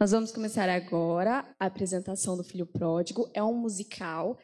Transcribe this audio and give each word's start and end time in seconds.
Nós 0.00 0.12
vamos 0.12 0.30
começar 0.30 0.68
agora 0.68 1.44
a 1.58 1.66
apresentação 1.66 2.36
do 2.36 2.44
Filho 2.44 2.66
Pródigo. 2.66 3.28
É 3.34 3.42
um 3.42 3.54
musical, 3.54 4.38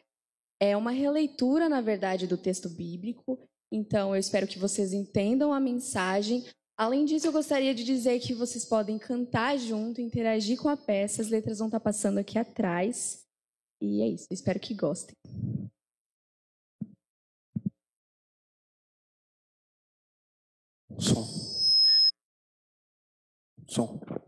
é 0.59 0.75
uma 0.75 0.91
releitura, 0.91 1.69
na 1.69 1.79
verdade, 1.79 2.27
do 2.27 2.37
texto 2.37 2.67
bíblico. 2.67 3.39
Então, 3.71 4.13
eu 4.13 4.19
espero 4.19 4.47
que 4.47 4.59
vocês 4.59 4.91
entendam 4.91 5.53
a 5.53 5.59
mensagem. 5.59 6.43
Além 6.77 7.05
disso, 7.05 7.27
eu 7.27 7.31
gostaria 7.31 7.73
de 7.73 7.85
dizer 7.85 8.19
que 8.19 8.33
vocês 8.33 8.65
podem 8.65 8.99
cantar 8.99 9.57
junto, 9.57 10.01
interagir 10.01 10.61
com 10.61 10.67
a 10.67 10.75
peça. 10.75 11.21
As 11.21 11.29
letras 11.29 11.59
vão 11.59 11.69
estar 11.69 11.79
passando 11.79 12.17
aqui 12.17 12.37
atrás. 12.37 13.25
E 13.81 14.01
é 14.01 14.07
isso. 14.09 14.27
Espero 14.29 14.59
que 14.59 14.73
gostem. 14.73 15.15
Som. 20.99 21.25
Som. 23.67 24.24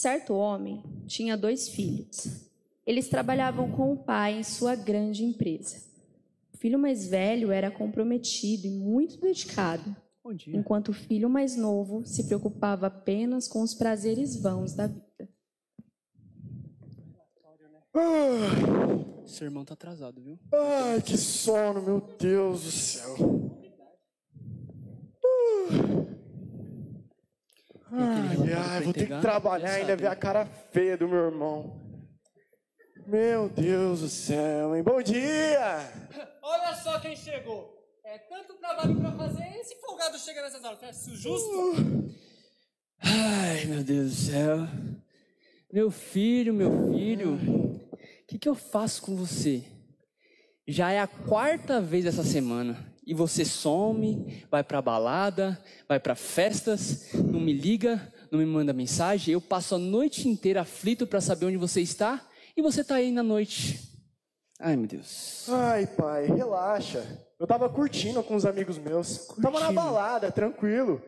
Certo 0.00 0.32
homem 0.32 0.82
tinha 1.06 1.36
dois 1.36 1.68
filhos. 1.68 2.48
Eles 2.86 3.06
trabalhavam 3.10 3.70
com 3.70 3.92
o 3.92 3.98
pai 3.98 4.38
em 4.38 4.42
sua 4.42 4.74
grande 4.74 5.22
empresa. 5.22 5.76
O 6.54 6.56
filho 6.56 6.78
mais 6.78 7.06
velho 7.06 7.52
era 7.52 7.70
comprometido 7.70 8.66
e 8.66 8.70
muito 8.70 9.20
dedicado, 9.20 9.94
Bom 10.24 10.32
dia. 10.32 10.56
enquanto 10.56 10.88
o 10.88 10.94
filho 10.94 11.28
mais 11.28 11.54
novo 11.54 12.02
se 12.06 12.24
preocupava 12.24 12.86
apenas 12.86 13.46
com 13.46 13.60
os 13.60 13.74
prazeres 13.74 14.36
vãos 14.40 14.72
da 14.72 14.86
vida. 14.86 15.28
Ah, 17.92 19.26
Seu 19.26 19.48
irmão 19.48 19.66
tá 19.66 19.74
atrasado, 19.74 20.18
viu? 20.22 20.38
Ai, 20.50 21.02
que 21.02 21.18
sono, 21.18 21.82
meu 21.82 22.00
Deus 22.18 22.62
do 22.62 22.70
céu. 22.70 23.49
Ai, 27.92 28.52
ai, 28.52 28.80
vou 28.82 28.92
ter 28.92 29.08
que 29.08 29.20
trabalhar 29.20 29.72
ainda 29.72 29.96
ver 29.96 30.06
a 30.06 30.14
cara 30.14 30.46
feia 30.70 30.96
do 30.96 31.08
meu 31.08 31.26
irmão. 31.26 31.80
Meu 33.06 33.48
Deus 33.48 34.00
do 34.00 34.08
céu, 34.08 34.76
hein? 34.76 34.82
Bom 34.82 35.02
dia! 35.02 35.90
Olha 36.40 36.74
só 36.76 37.00
quem 37.00 37.16
chegou. 37.16 37.76
É 38.04 38.18
tanto 38.18 38.54
trabalho 38.54 38.96
pra 39.00 39.12
fazer, 39.12 39.44
esse 39.60 39.74
folgado 39.80 40.16
chega 40.18 40.42
nessas 40.42 40.62
horas. 40.62 40.82
É 40.82 40.90
isso 40.90 41.16
justo? 41.16 42.14
Ai, 43.02 43.64
meu 43.66 43.82
Deus 43.82 44.10
do 44.10 44.16
céu. 44.16 44.58
Meu 45.72 45.90
filho, 45.90 46.54
meu 46.54 46.92
filho, 46.92 47.34
o 47.34 48.26
que, 48.28 48.38
que 48.38 48.48
eu 48.48 48.54
faço 48.54 49.02
com 49.02 49.16
você? 49.16 49.64
Já 50.66 50.92
é 50.92 51.00
a 51.00 51.06
quarta 51.06 51.80
vez 51.80 52.06
essa 52.06 52.22
semana. 52.22 52.88
E 53.04 53.14
você 53.14 53.44
some, 53.44 54.44
vai 54.48 54.62
pra 54.62 54.80
balada, 54.80 55.60
vai 55.88 55.98
pra 55.98 56.14
festas, 56.14 57.10
não 57.40 57.46
me 57.46 57.52
liga, 57.54 58.12
não 58.30 58.38
me 58.38 58.44
manda 58.44 58.72
mensagem. 58.72 59.32
Eu 59.32 59.40
passo 59.40 59.74
a 59.74 59.78
noite 59.78 60.28
inteira 60.28 60.60
aflito 60.60 61.06
pra 61.06 61.20
saber 61.20 61.46
onde 61.46 61.56
você 61.56 61.80
está. 61.80 62.24
E 62.54 62.60
você 62.60 62.84
tá 62.84 62.96
aí 62.96 63.10
na 63.10 63.22
noite. 63.22 63.80
Ai, 64.60 64.76
meu 64.76 64.86
Deus. 64.86 65.46
Ai, 65.48 65.86
pai, 65.86 66.26
relaxa. 66.26 67.02
Eu 67.38 67.46
tava 67.46 67.68
curtindo 67.70 68.22
com 68.22 68.36
os 68.36 68.44
amigos 68.44 68.76
meus. 68.76 69.26
Tava 69.40 69.58
na 69.58 69.66
Curtindo. 69.66 69.72
balada, 69.74 70.30
tranquilo. 70.30 71.00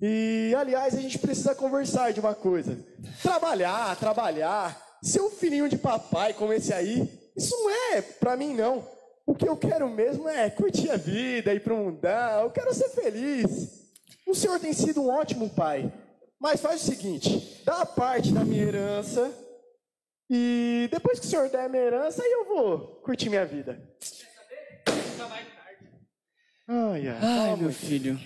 E, 0.00 0.52
aliás, 0.58 0.94
a 0.96 1.00
gente 1.00 1.18
precisa 1.18 1.54
conversar 1.54 2.12
de 2.12 2.18
uma 2.18 2.34
coisa. 2.34 2.76
Trabalhar, 3.22 3.96
trabalhar. 3.96 4.82
Ser 5.00 5.20
um 5.20 5.30
filhinho 5.30 5.68
de 5.68 5.78
papai 5.78 6.34
como 6.34 6.52
esse 6.52 6.72
aí, 6.72 7.08
isso 7.36 7.54
não 7.54 7.70
é 7.94 8.02
pra 8.02 8.36
mim, 8.36 8.54
não. 8.54 8.84
O 9.24 9.34
que 9.34 9.48
eu 9.48 9.56
quero 9.56 9.88
mesmo 9.88 10.28
é 10.28 10.50
curtir 10.50 10.90
a 10.90 10.96
vida, 10.96 11.54
ir 11.54 11.60
pro 11.60 11.76
mundão. 11.76 12.42
Eu 12.42 12.50
quero 12.50 12.74
ser 12.74 12.88
feliz. 12.88 13.85
O 14.26 14.34
senhor 14.34 14.58
tem 14.58 14.72
sido 14.72 15.02
um 15.02 15.08
ótimo 15.08 15.48
pai. 15.50 15.92
Mas 16.38 16.60
faz 16.60 16.82
o 16.82 16.84
seguinte, 16.84 17.62
dá 17.64 17.86
parte 17.86 18.32
da 18.32 18.44
minha 18.44 18.62
herança 18.62 19.32
e 20.28 20.88
depois 20.90 21.18
que 21.18 21.26
o 21.26 21.28
senhor 21.28 21.48
der 21.48 21.64
a 21.64 21.68
minha 21.68 21.82
herança, 21.82 22.22
aí 22.22 22.30
eu 22.30 22.44
vou 22.44 22.78
curtir 23.02 23.30
minha 23.30 23.46
vida. 23.46 23.80
Ai, 26.68 27.08
ai. 27.08 27.18
Ai, 27.22 27.56
meu 27.56 27.72
filho, 27.72 28.18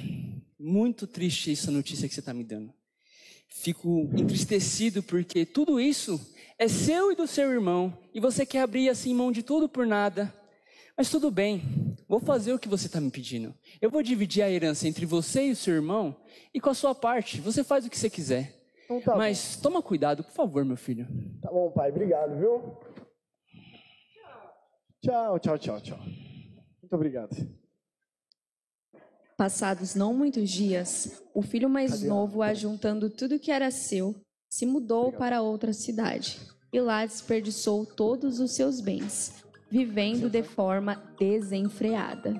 muito 0.58 1.06
triste 1.06 1.52
essa 1.52 1.70
notícia 1.70 2.08
que 2.08 2.14
você 2.14 2.20
está 2.20 2.32
me 2.32 2.42
dando. 2.42 2.72
Fico 3.48 4.08
entristecido 4.16 5.02
porque 5.02 5.44
tudo 5.44 5.78
isso 5.78 6.18
é 6.58 6.66
seu 6.66 7.12
e 7.12 7.16
do 7.16 7.26
seu 7.26 7.50
irmão 7.50 7.96
e 8.14 8.20
você 8.20 8.46
quer 8.46 8.60
abrir 8.62 8.88
assim 8.88 9.14
mão 9.14 9.30
de 9.30 9.42
tudo 9.42 9.68
por 9.68 9.86
nada. 9.86 10.34
Mas 11.00 11.08
tudo 11.08 11.30
bem, 11.30 11.62
vou 12.06 12.20
fazer 12.20 12.52
o 12.52 12.58
que 12.58 12.68
você 12.68 12.84
está 12.84 13.00
me 13.00 13.10
pedindo. 13.10 13.54
Eu 13.80 13.88
vou 13.90 14.02
dividir 14.02 14.42
a 14.42 14.50
herança 14.50 14.86
entre 14.86 15.06
você 15.06 15.46
e 15.46 15.52
o 15.52 15.56
seu 15.56 15.72
irmão 15.72 16.14
e 16.52 16.60
com 16.60 16.68
a 16.68 16.74
sua 16.74 16.94
parte, 16.94 17.40
você 17.40 17.64
faz 17.64 17.86
o 17.86 17.88
que 17.88 17.96
você 17.96 18.10
quiser. 18.10 18.54
Então 18.84 19.00
tá 19.00 19.16
Mas 19.16 19.56
toma 19.56 19.80
cuidado, 19.80 20.22
por 20.22 20.34
favor, 20.34 20.62
meu 20.62 20.76
filho. 20.76 21.06
bom. 21.08 21.40
Tá 21.40 21.50
bom, 21.50 21.70
pai. 21.70 21.88
Obrigado, 21.88 22.36
viu? 22.38 22.76
Tchau, 25.02 25.38
tchau, 25.38 25.58
tchau, 25.58 25.80
tchau. 25.80 25.98
Muito 25.98 26.92
obrigado. 26.92 27.34
Passados 29.38 29.94
não 29.94 30.12
muitos 30.12 30.50
dias, 30.50 31.22
o 31.32 31.40
filho 31.40 31.70
mais 31.70 31.92
Cadê 31.92 32.08
ela? 32.08 32.14
novo, 32.14 32.42
ajuntando 32.42 33.08
tudo 33.08 33.38
que 33.38 33.50
era 33.50 33.70
seu, 33.70 34.14
se 34.50 34.66
mudou 34.66 35.10
para 35.10 35.40
outra 35.40 35.72
cidade 35.72 36.38
e 36.70 36.78
lá 36.78 37.06
desperdiçou 37.06 37.86
todos 37.86 38.38
os 38.38 38.54
seus 38.54 38.82
bens, 38.82 39.42
vivendo 39.70 40.28
de 40.28 40.42
forma 40.42 41.00
desenfreada. 41.18 42.34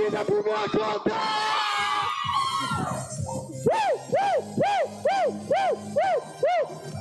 Hoje 0.00 0.16
a 0.16 0.20
bebida 0.20 0.20
é 0.20 0.24
por 0.24 0.42
minha 0.42 0.68
conta! 0.70 1.14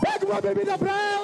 Pega 0.02 0.26
uma 0.26 0.42
bebida 0.42 0.78
pra 0.78 0.92
elas! 0.92 1.19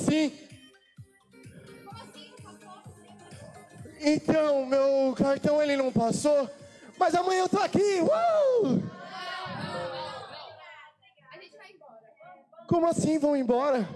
Assim? 0.00 0.32
Então, 4.00 4.64
meu 4.64 5.14
cartão 5.14 5.60
ele 5.62 5.76
não 5.76 5.92
passou, 5.92 6.48
mas 6.98 7.14
amanhã 7.14 7.40
eu 7.42 7.48
tô 7.48 7.58
aqui. 7.58 8.00
Uh! 8.00 8.82
Como 12.66 12.86
assim 12.86 13.18
vão 13.18 13.36
embora? 13.36 13.86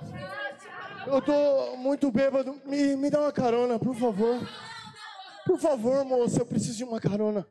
Eu 1.06 1.22
tô 1.22 1.76
muito 1.76 2.10
bêbado. 2.10 2.60
Me, 2.64 2.96
me 2.96 3.08
dá 3.08 3.20
uma 3.20 3.32
carona, 3.32 3.78
por 3.78 3.94
favor. 3.94 4.40
Por 5.46 5.58
favor, 5.58 6.04
moça, 6.04 6.40
eu 6.40 6.46
preciso 6.46 6.78
de 6.78 6.84
uma 6.84 7.00
carona. 7.00 7.46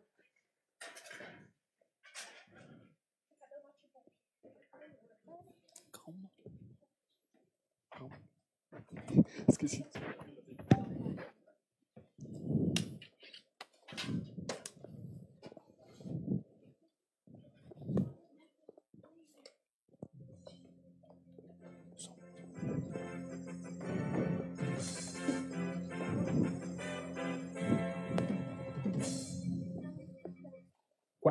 Скажите. 9.50 9.86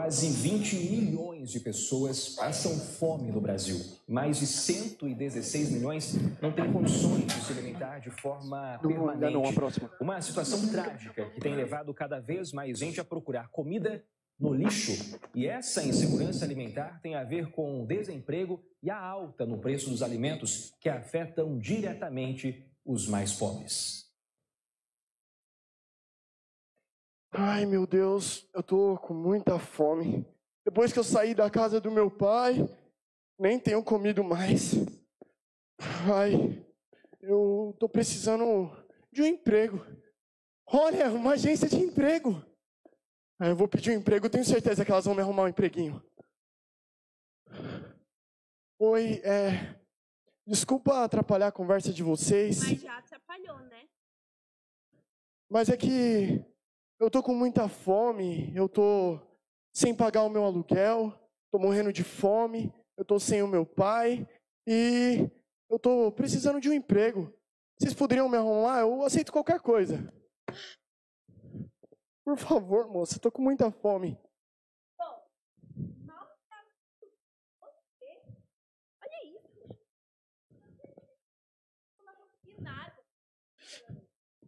Quase 0.02 0.31
20 0.31 0.75
milhões 0.90 1.52
de 1.52 1.60
pessoas 1.60 2.31
passam 2.31 2.76
fome 2.76 3.31
no 3.31 3.40
Brasil. 3.40 3.81
Mais 4.08 4.40
de 4.40 4.49
116 4.49 5.70
milhões 5.70 6.16
não 6.43 6.50
têm 6.50 6.72
condições 6.72 7.25
de 7.25 7.34
se 7.34 7.52
alimentar 7.52 8.00
de 8.00 8.10
forma 8.10 8.81
Não, 8.82 8.90
permanente. 8.90 9.32
não, 9.32 9.54
próxima. 9.54 9.88
Uma 10.00 10.20
situação 10.20 10.66
trágica 10.66 11.31
que 11.31 11.40
tem 11.40 11.54
levado 11.54 11.94
cada 11.94 12.19
vez 12.19 12.52
mais 12.52 12.81
gente 12.81 13.00
a 13.00 13.04
procurar 13.04 13.49
comida 13.50 14.02
no 14.40 14.52
lixo. 14.52 15.20
E 15.37 15.46
essa 15.46 15.84
insegurança 15.84 16.44
alimentar 16.44 16.99
tem 17.00 17.14
a 17.14 17.22
ver 17.22 17.52
com 17.52 17.84
o 17.84 17.87
desemprego 17.87 18.60
e 18.82 18.90
a 18.90 18.99
alta 18.99 19.46
no 19.46 19.58
preço 19.58 19.88
dos 19.88 20.02
alimentos 20.02 20.75
que 20.81 20.88
afetam 20.88 21.56
diretamente 21.60 22.66
os 22.84 23.06
mais 23.06 23.32
pobres. 23.32 24.01
Ai, 27.34 27.64
meu 27.64 27.87
Deus, 27.87 28.46
eu 28.52 28.62
tô 28.62 28.99
com 28.99 29.14
muita 29.14 29.58
fome. 29.58 30.26
Depois 30.67 30.93
que 30.93 30.99
eu 30.99 31.05
saí 31.05 31.34
da 31.34 31.49
casa 31.49 31.81
do 31.81 31.90
meu 31.90 32.11
pai, 32.11 32.56
nem 33.38 33.58
tenho 33.58 33.82
comido 33.82 34.23
mais. 34.23 34.75
Ai, 36.14 36.62
eu 37.23 37.75
tô 37.81 37.88
precisando 37.88 38.70
de 39.11 39.23
um 39.23 39.25
emprego. 39.26 39.81
Olha, 40.67 41.11
uma 41.11 41.32
agência 41.32 41.70
de 41.70 41.76
emprego. 41.76 42.44
Aí 43.40 43.49
eu 43.49 43.56
vou 43.56 43.67
pedir 43.67 43.93
um 43.93 44.00
emprego, 44.00 44.28
tenho 44.28 44.44
certeza 44.44 44.85
que 44.85 44.93
elas 44.93 45.06
vão 45.06 45.14
me 45.14 45.23
arrumar 45.23 45.44
um 45.44 45.49
empreguinho. 45.49 46.05
Oi, 48.78 49.23
é. 49.25 49.75
Desculpa 50.46 51.02
atrapalhar 51.02 51.46
a 51.46 51.52
conversa 51.52 51.94
de 51.94 52.02
vocês. 52.02 52.62
Mas 52.62 52.81
já 52.81 52.99
atrapalhou, 52.99 53.58
né? 53.61 53.88
Mas 55.49 55.70
é 55.70 55.76
que 55.78 56.51
eu 57.02 57.10
tô 57.10 57.20
com 57.20 57.34
muita 57.34 57.69
fome, 57.69 58.52
eu 58.54 58.69
tô 58.69 59.19
sem 59.75 59.93
pagar 59.93 60.22
o 60.22 60.28
meu 60.28 60.44
aluguel, 60.44 61.12
tô 61.50 61.58
morrendo 61.58 61.93
de 61.93 62.04
fome, 62.04 62.72
eu 62.96 63.04
tô 63.04 63.19
sem 63.19 63.43
o 63.43 63.49
meu 63.49 63.66
pai 63.66 64.25
e 64.64 65.28
eu 65.69 65.81
tô 65.81 66.12
precisando 66.12 66.60
de 66.60 66.70
um 66.70 66.72
emprego. 66.72 67.34
Vocês 67.76 67.93
poderiam 67.93 68.28
me 68.28 68.37
arrumar? 68.37 68.82
Eu 68.82 69.02
aceito 69.02 69.32
qualquer 69.32 69.58
coisa. 69.58 70.14
Por 72.25 72.38
favor, 72.38 72.87
moça, 72.87 73.19
tô 73.19 73.32
com 73.32 73.43
muita 73.43 73.69
fome. 73.72 74.16
Bom, 74.96 75.28
mal 76.06 76.38
tá 76.49 76.64
você. 77.60 78.22
Olha 79.02 79.40
isso. 79.40 79.76
Não 82.06 82.14
consegui 82.14 82.62
nada. 82.62 82.94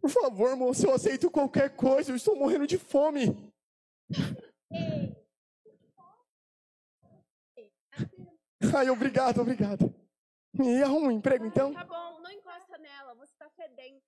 Por 0.05 0.11
favor, 0.11 0.55
moça, 0.55 0.85
eu 0.85 0.93
aceito 0.93 1.31
qualquer 1.31 1.75
coisa, 1.75 2.11
eu 2.11 2.15
estou 2.15 2.35
morrendo 2.35 2.67
de 2.67 2.77
fome. 2.77 3.25
Ei. 7.57 7.73
Ai, 8.77 8.87
obrigado, 8.91 9.41
obrigado. 9.41 9.91
Me 10.53 10.83
arruma 10.83 11.07
um 11.07 11.11
emprego, 11.11 11.43
então? 11.47 11.73
Tá 11.73 11.83
bom, 11.85 12.19
não 12.19 12.29
encosta 12.29 12.77
nela, 12.77 13.15
você 13.15 13.33
tá 13.39 13.49
fedendo. 13.49 13.99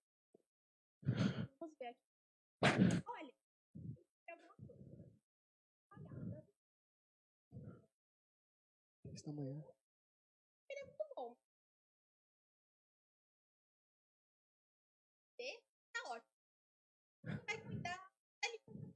Vamos 1.60 1.76
ver 1.80 1.88
aqui. 1.88 3.04
Olha. 3.08 3.34
Olha, 4.28 4.84
Esta 9.12 9.32
manhã. 9.34 9.64
ele 10.70 10.80
é 10.80 10.86
muito 10.86 11.06
bom. 11.16 11.36
Você 15.38 15.60
tá 15.94 16.04
ótimo. 16.10 16.32
Você 17.24 17.36
vai 17.46 17.62
cuidar 17.62 18.10
da 18.42 18.48
limpeza. 18.50 18.94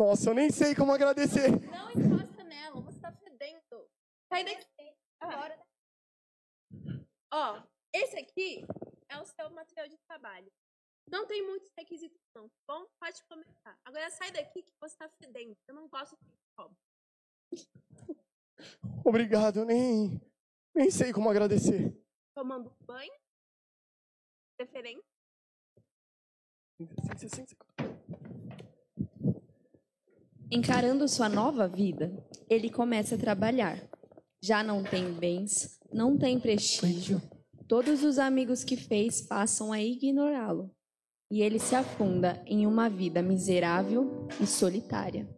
Nossa, 0.00 0.30
eu 0.30 0.34
nem 0.34 0.50
sei 0.50 0.74
como 0.74 0.92
agradecer. 0.92 1.50
Não 1.50 1.90
encosta 1.90 2.42
nela, 2.44 2.80
você 2.80 2.98
tá 3.00 3.12
fedendo. 3.12 3.86
Sai 4.32 4.44
daqui. 4.44 4.96
Agora. 5.20 5.62
Ó, 7.30 7.62
esse 7.92 8.16
aqui 8.16 8.64
é 9.10 9.18
o 9.20 9.26
seu 9.26 9.50
material 9.50 9.88
de 9.88 9.98
trabalho. 10.08 10.50
Não 11.06 11.26
tem 11.26 11.46
muitos 11.46 11.68
requisitos, 11.78 12.18
não, 12.34 12.48
tá 12.48 12.56
bom? 12.66 12.86
Pode 12.98 13.22
começar. 13.24 13.78
Agora 13.84 14.08
sai 14.08 14.32
daqui 14.32 14.62
que 14.62 14.72
você 14.80 14.96
tá 14.96 15.06
fedendo. 15.22 15.54
Eu 15.68 15.74
não 15.74 15.86
gosto 15.86 16.16
de 16.16 16.32
como. 16.56 16.74
Obrigado, 19.04 19.58
eu 19.58 19.64
nem, 19.66 20.18
nem 20.74 20.90
sei 20.90 21.12
como 21.12 21.28
agradecer. 21.28 21.94
Tomando 22.34 22.74
banho. 22.86 23.12
Referente. 24.58 25.04
Encarando 30.52 31.06
sua 31.06 31.28
nova 31.28 31.68
vida, 31.68 32.12
ele 32.48 32.68
começa 32.68 33.14
a 33.14 33.18
trabalhar. 33.18 33.80
Já 34.42 34.64
não 34.64 34.82
tem 34.82 35.12
bens, 35.12 35.78
não 35.92 36.18
tem 36.18 36.40
prestígio. 36.40 37.22
Todos 37.68 38.02
os 38.02 38.18
amigos 38.18 38.64
que 38.64 38.76
fez 38.76 39.20
passam 39.20 39.72
a 39.72 39.80
ignorá-lo. 39.80 40.68
E 41.30 41.40
ele 41.40 41.60
se 41.60 41.76
afunda 41.76 42.42
em 42.46 42.66
uma 42.66 42.90
vida 42.90 43.22
miserável 43.22 44.26
e 44.40 44.46
solitária. 44.46 45.28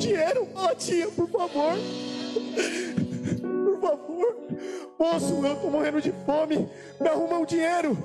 dinheiro, 0.02 0.48
ó 0.54 0.74
tia, 0.74 1.08
por 1.08 1.28
favor. 1.28 1.74
Por 3.40 3.80
favor. 3.80 4.36
Moço, 4.98 5.46
eu 5.46 5.56
tô 5.56 5.70
morrendo 5.70 6.00
de 6.00 6.12
fome. 6.26 6.68
Me 7.00 7.08
arruma 7.08 7.38
um 7.38 7.44
dinheiro. 7.44 7.96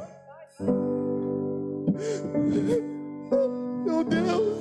Meu 3.85 4.03
Deus. 4.03 4.57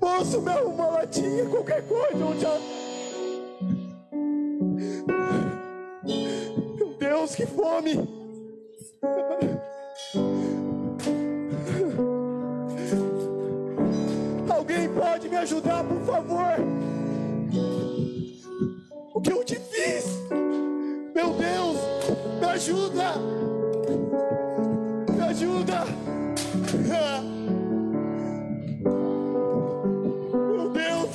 Moço, 0.00 0.42
me 0.42 0.50
arruma 0.50 0.74
uma 0.74 0.86
latinha, 0.98 1.46
qualquer 1.46 1.82
coisa. 1.86 2.40
Já... 2.40 2.58
Meu 6.76 6.94
Deus, 6.98 7.34
que 7.34 7.46
fome. 7.46 8.22
Alguém 14.48 14.88
pode 14.90 15.28
me 15.28 15.36
ajudar, 15.36 15.81
que 19.22 19.32
eu 19.32 19.44
te 19.44 19.54
fiz? 19.56 20.04
Meu 21.14 21.32
Deus, 21.34 21.76
me 22.40 22.46
ajuda! 22.46 23.14
Me 25.14 25.20
ajuda! 25.22 25.84
Meu 30.34 30.70
Deus! 30.70 31.10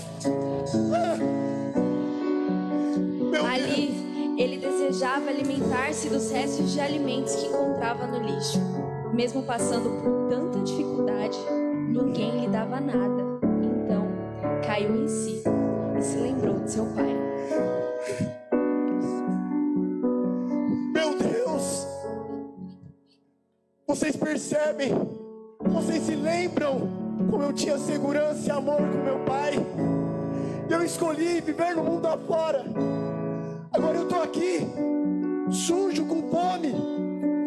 Meu 3.19 3.31
Deus! 3.31 3.45
Ali, 3.45 4.35
ele 4.37 4.57
desejava 4.57 5.29
alimentar-se 5.29 6.09
dos 6.09 6.31
restos 6.31 6.71
de 6.71 6.79
alimentos 6.79 7.35
que 7.35 7.47
encontrava 7.47 8.07
no 8.07 8.19
lixo. 8.23 8.59
Mesmo 9.13 9.43
passando 9.43 9.89
por 10.01 10.29
tanta 10.29 10.59
dificuldade, 10.59 11.37
ninguém 11.89 12.41
lhe 12.41 12.47
dava 12.47 12.79
nada. 12.79 13.23
Então, 13.63 14.07
caiu 14.65 14.95
em 15.03 15.07
si 15.07 15.43
e 15.97 16.01
se 16.01 16.17
lembrou 16.17 16.59
de 16.59 16.71
seu 16.71 16.85
pai. 16.85 17.16
Meu 20.93 21.17
Deus, 21.17 21.87
vocês 23.85 24.15
percebem, 24.15 24.91
vocês 25.61 26.03
se 26.03 26.15
lembram 26.15 26.89
como 27.29 27.43
eu 27.43 27.53
tinha 27.53 27.77
segurança 27.77 28.47
e 28.47 28.51
amor 28.51 28.77
com 28.77 29.03
meu 29.03 29.19
pai. 29.19 29.53
Eu 30.69 30.83
escolhi 30.83 31.41
viver 31.41 31.75
no 31.75 31.83
mundo 31.83 32.07
afora. 32.07 32.63
Agora 33.71 33.97
eu 33.97 34.03
estou 34.03 34.21
aqui, 34.21 34.67
sujo, 35.49 36.05
com 36.05 36.29
fome. 36.29 36.73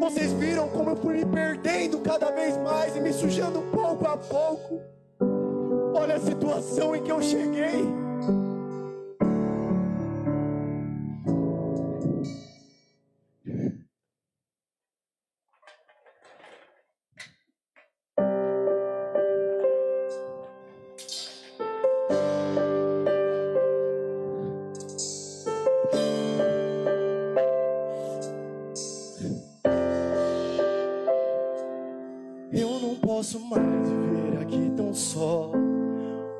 Vocês 0.01 0.33
viram 0.33 0.69
como 0.69 0.91
eu 0.91 0.97
fui 0.97 1.15
me 1.15 1.27
perdendo 1.27 1.99
cada 2.01 2.31
vez 2.31 2.57
mais 2.59 2.97
e 2.97 3.01
me 3.01 3.13
sujando 3.13 3.61
pouco 3.73 4.07
a 4.07 4.17
pouco. 4.17 4.81
Olha 5.95 6.17
a 6.17 6.21
situação 6.21 6.97
em 6.97 7.03
que 7.03 7.13
eu 7.13 7.21
cheguei. 7.21 8.10
Posso 33.31 33.39
mais 33.47 33.89
viver 33.89 34.43
aqui 34.43 34.73
tão 34.77 34.93
só. 34.93 35.53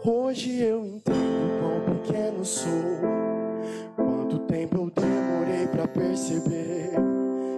Hoje 0.05 0.61
eu 0.61 0.85
entendo 0.85 1.61
quão 1.61 1.97
pequeno 1.97 2.45
sou. 2.45 2.69
Quanto 3.95 4.41
tempo 4.41 4.77
eu 4.77 4.91
demorei 4.91 5.69
pra 5.69 5.87
perceber 5.87 6.91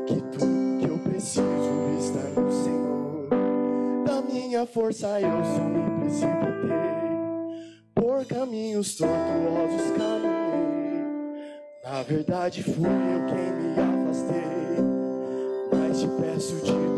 que 0.07 0.21
tudo 0.37 0.79
que 0.81 0.87
eu 0.87 0.99
preciso 0.99 1.45
está 1.99 2.41
no 2.41 2.53
Senhor. 2.53 4.05
Da 4.05 4.21
minha 4.21 4.67
força 4.67 5.19
eu 5.19 5.45
só 5.45 5.65
me 5.65 6.01
precipitei. 6.01 6.83
Por 7.95 8.27
caminhos 8.27 8.97
tortuosos 8.97 9.91
caminhei. 9.97 11.07
Na 11.83 12.03
verdade 12.03 12.63
fui 12.63 12.85
eu 12.85 13.27
quem 13.29 13.53
me 13.53 13.81
afastei. 13.81 14.43
Mas 15.73 16.01
te 16.01 16.09
peço 16.21 16.57
de 16.57 16.92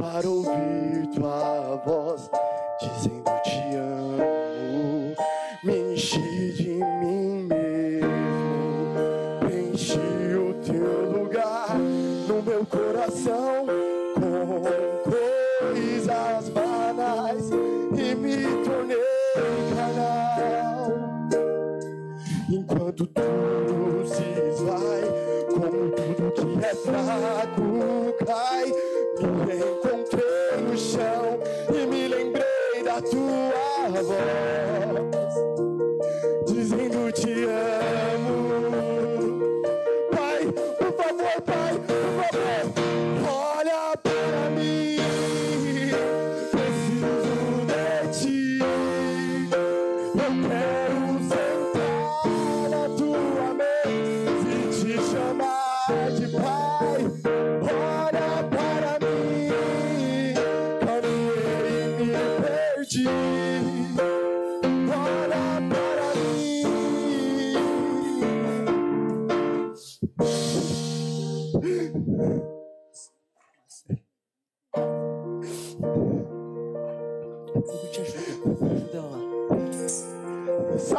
para 0.00 0.28
ouvir 0.28 1.08
tua 1.14 1.76
voz, 1.84 2.30
dizendo 2.80 3.30
te 3.44 3.76
amo. 3.76 5.14
Me 5.64 5.92
enchi 5.92 6.37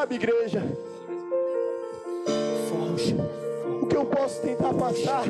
Sabe, 0.09 0.15
igreja, 0.15 0.63
o 3.79 3.85
que 3.85 3.95
eu 3.95 4.05
posso 4.05 4.41
tentar 4.41 4.73
passar 4.73 5.23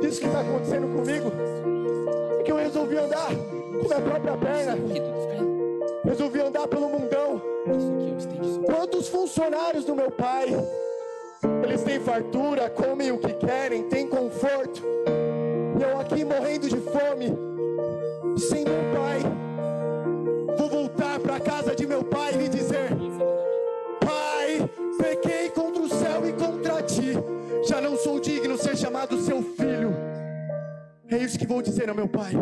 disso 0.00 0.20
que 0.20 0.26
está 0.26 0.40
acontecendo 0.40 0.88
comigo? 0.88 1.30
É 2.40 2.42
que 2.42 2.50
eu 2.50 2.56
resolvi 2.56 2.96
andar 2.98 3.28
com 3.28 3.86
minha 3.86 4.00
própria 4.00 4.36
perna, 4.36 4.76
resolvi 6.04 6.40
andar 6.40 6.66
pelo 6.66 6.88
mundão. 6.88 7.40
Quantos 8.66 9.06
funcionários 9.06 9.84
do 9.84 9.94
meu 9.94 10.10
pai, 10.10 10.48
eles 11.62 11.84
têm 11.84 12.00
fartura, 12.00 12.68
comem 12.68 13.12
o 13.12 13.18
que 13.18 13.34
querem, 13.34 13.84
têm 13.84 14.08
conforto, 14.08 14.82
que 31.44 31.52
vou 31.52 31.60
dizer 31.60 31.88
ao 31.88 31.94
meu 31.94 32.08
pai. 32.08 32.32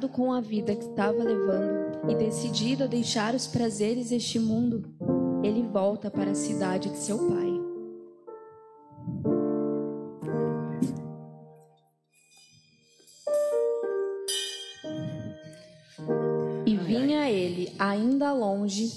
frustrado 0.00 0.08
com 0.08 0.32
a 0.32 0.40
vida 0.40 0.74
que 0.74 0.84
estava 0.84 1.22
levando 1.22 2.10
e 2.10 2.14
decidido 2.14 2.84
a 2.84 2.86
deixar 2.86 3.34
os 3.34 3.46
prazeres 3.46 4.08
deste 4.08 4.38
mundo, 4.38 4.94
ele 5.44 5.62
volta 5.62 6.10
para 6.10 6.30
a 6.30 6.34
cidade 6.34 6.88
de 6.88 6.96
seu 6.96 7.18
pai. 7.18 7.50
E 16.66 16.76
vinha 16.76 17.30
ele 17.30 17.72
ainda 17.78 18.32
longe 18.32 18.90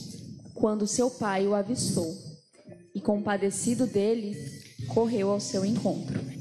quando 0.53 0.87
seu 0.87 1.09
pai 1.09 1.45
o 1.47 1.53
avistou 1.53 2.15
e, 2.95 3.01
compadecido 3.01 3.85
dele, 3.85 4.37
correu 4.87 5.31
ao 5.31 5.39
seu 5.39 5.65
encontro. 5.65 6.32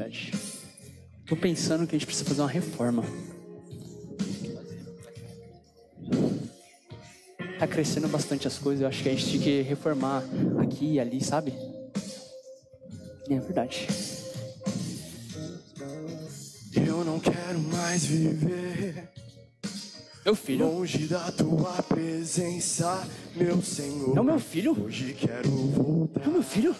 Verdade. 0.00 0.32
Tô 1.26 1.36
pensando 1.36 1.86
que 1.86 1.94
a 1.94 1.98
gente 1.98 2.06
precisa 2.06 2.28
fazer 2.28 2.40
uma 2.40 2.48
reforma. 2.48 3.04
Tá 7.58 7.66
crescendo 7.66 8.08
bastante 8.08 8.48
as 8.48 8.56
coisas, 8.56 8.80
eu 8.82 8.88
acho 8.88 9.02
que 9.02 9.08
a 9.10 9.12
gente 9.12 9.30
tem 9.32 9.40
que 9.40 9.62
reformar 9.62 10.24
aqui 10.62 10.94
e 10.94 11.00
ali, 11.00 11.22
sabe? 11.22 11.52
É 13.28 13.38
verdade. 13.38 13.86
Eu 16.74 17.04
não 17.04 17.20
quero 17.20 17.58
mais 17.60 18.04
viver 18.06 19.08
Meu 20.24 20.34
filho. 20.34 20.66
longe 20.66 21.06
da 21.06 21.30
tua 21.30 21.82
presença, 21.82 23.06
meu 23.36 23.60
Senhor. 23.62 24.16
É 24.16 24.20
o 24.20 24.24
meu 24.24 24.40
filho? 24.40 24.84
Hoje 24.84 25.14
quero 25.14 25.50
voltar, 25.50 26.24
É 26.24 26.28
o 26.28 26.32
meu 26.32 26.42
filho? 26.42 26.74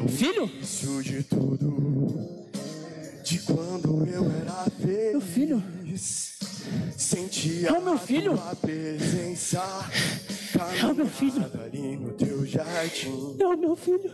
Ao 0.00 0.08
Filho? 0.08 0.44
início 0.44 1.02
de 1.02 1.22
tudo. 1.22 2.50
De 3.24 3.38
quando 3.40 4.06
eu 4.08 4.24
era 4.42 4.64
feliz. 4.80 5.10
Meu 5.12 5.20
filho? 5.20 5.62
Sentia 6.96 7.68
É 7.68 7.72
o 7.72 7.82
meu 7.82 7.98
filho? 7.98 8.34
a 8.34 8.36
tua 8.36 8.56
presença. 8.56 9.62
É 10.80 10.86
o 10.86 10.94
meu 10.94 11.06
filho? 11.06 11.50
Ali 11.64 11.96
no 11.96 12.12
teu 12.12 12.44
jardim. 12.46 13.36
É 13.38 13.46
o 13.46 13.56
meu 13.56 13.76
filho. 13.76 14.12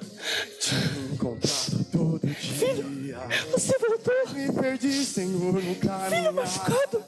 Te 0.61 0.75
encontrava 1.13 1.85
todo 1.93 2.27
dia. 2.27 3.19
Você 3.53 3.79
voltou. 3.79 4.15
Me 4.35 4.53
perdi, 4.53 5.05
Senhor, 5.05 5.53
no 5.55 5.61
Filho 5.61 5.77
caminho. 5.77 6.33
machucado. 6.33 7.03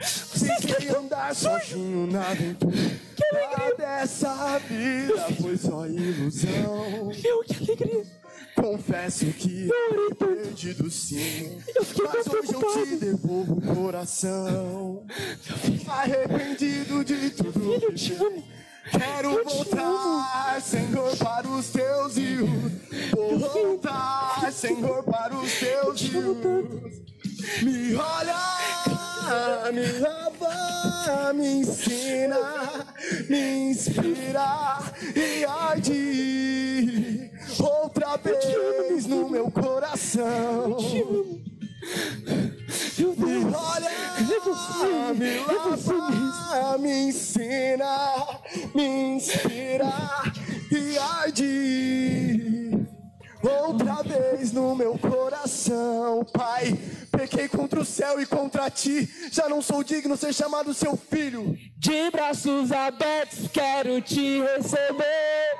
Você 0.00 0.46
tão 0.60 1.00
andar 1.00 1.34
sujo. 1.34 1.58
sozinho 1.58 2.06
na 2.12 2.28
aventura 2.30 2.76
Que 3.30 3.36
alegria. 3.36 3.74
dessa 3.76 4.58
vida 4.58 5.26
foi 5.40 5.56
só 5.56 5.86
ilusão. 5.86 7.06
Meu, 7.22 7.40
que 7.44 7.54
alegria. 7.56 8.04
Confesso 8.54 9.26
que 9.26 9.68
eu 9.68 10.14
perdido 10.16 10.90
sim, 10.90 11.58
Eu 11.68 11.84
mas 11.84 11.92
tão 11.92 12.06
hoje 12.06 12.30
eu 12.30 12.42
te 12.42 12.46
preocupado. 12.48 12.96
devolvo 12.98 13.52
o 13.58 13.74
coração. 13.74 15.04
Arrependido 15.86 17.04
de 17.04 17.30
tudo 17.30 17.52
Filho, 17.52 17.82
eu 17.82 17.94
te 17.94 18.12
amo. 18.14 18.44
Quero 18.90 19.32
Eu 19.32 19.44
te 19.44 19.54
voltar, 19.54 20.62
Senhor, 20.62 21.16
para 21.18 21.48
os 21.48 21.66
teus 21.68 22.16
rios. 22.16 22.48
Vou 23.10 23.38
voltar, 23.38 24.52
Senhor, 24.52 25.02
para 25.02 25.36
os 25.36 25.52
teus 25.58 26.00
te 26.00 26.08
rios. 26.08 27.02
Me 27.62 27.94
olha, 27.94 29.70
me 29.72 29.92
lava, 30.00 30.95
me 31.34 31.60
ensina, 31.60 32.36
me 33.28 33.70
inspira 33.70 34.78
e 35.14 35.44
arde 35.44 37.30
outra 37.60 38.16
vez 38.16 39.06
no 39.06 39.28
meu 39.28 39.50
coração. 39.50 40.76
Meu 42.98 43.10
Me 43.10 43.16
Deus. 43.16 43.54
olha, 43.54 43.86
É 43.88 44.40
você. 44.40 45.14
me 45.14 45.28
É 45.36 45.58
você 45.70 45.92
lava, 45.92 46.78
me 46.78 46.92
ensina, 47.08 47.94
me 48.74 49.16
inspira 49.16 49.92
e 50.70 50.98
arde 50.98 52.70
outra 53.46 54.02
vez 54.02 54.52
no 54.52 54.74
meu 54.74 54.98
coração, 54.98 56.24
Pai. 56.32 56.76
Pequei 57.10 57.48
contra 57.48 57.80
o 57.80 57.84
céu 57.84 58.20
e 58.20 58.26
contra 58.26 58.68
ti, 58.70 59.08
já 59.32 59.48
não 59.48 59.62
sou 59.62 59.82
digno 59.82 60.16
ser 60.16 60.34
chamado 60.34 60.74
seu 60.74 60.96
filho. 60.96 61.56
De 61.78 62.10
braços 62.10 62.70
abertos 62.72 63.48
quero 63.48 64.00
te 64.02 64.40
receber. 64.40 65.56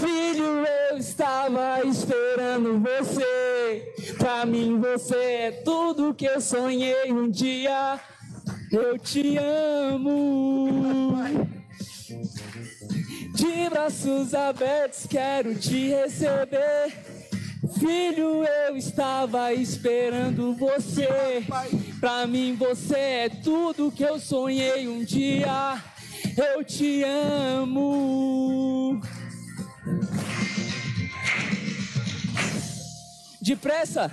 Filho, 0.00 0.64
eu 0.90 0.98
estava 0.98 1.80
esperando 1.84 2.80
você. 2.80 3.94
Pra 4.18 4.44
mim 4.44 4.80
você 4.80 5.14
é 5.16 5.50
tudo 5.64 6.14
que 6.14 6.26
eu 6.26 6.40
sonhei 6.40 7.12
um 7.12 7.30
dia. 7.30 8.00
Eu 8.72 8.98
te 8.98 9.36
amo. 9.38 10.70
De 13.40 13.70
braços 13.70 14.34
abertos 14.34 15.06
quero 15.08 15.54
te 15.54 15.88
receber. 15.88 16.92
Filho, 17.78 18.44
eu 18.44 18.76
estava 18.76 19.54
esperando 19.54 20.54
você. 20.56 21.08
Pra 21.98 22.26
mim 22.26 22.54
você 22.54 22.96
é 22.96 23.28
tudo 23.30 23.90
que 23.90 24.02
eu 24.02 24.20
sonhei 24.20 24.86
um 24.86 25.02
dia. 25.02 25.82
Eu 26.36 26.62
te 26.62 27.02
amo. 27.02 29.00
Depressa, 33.40 34.12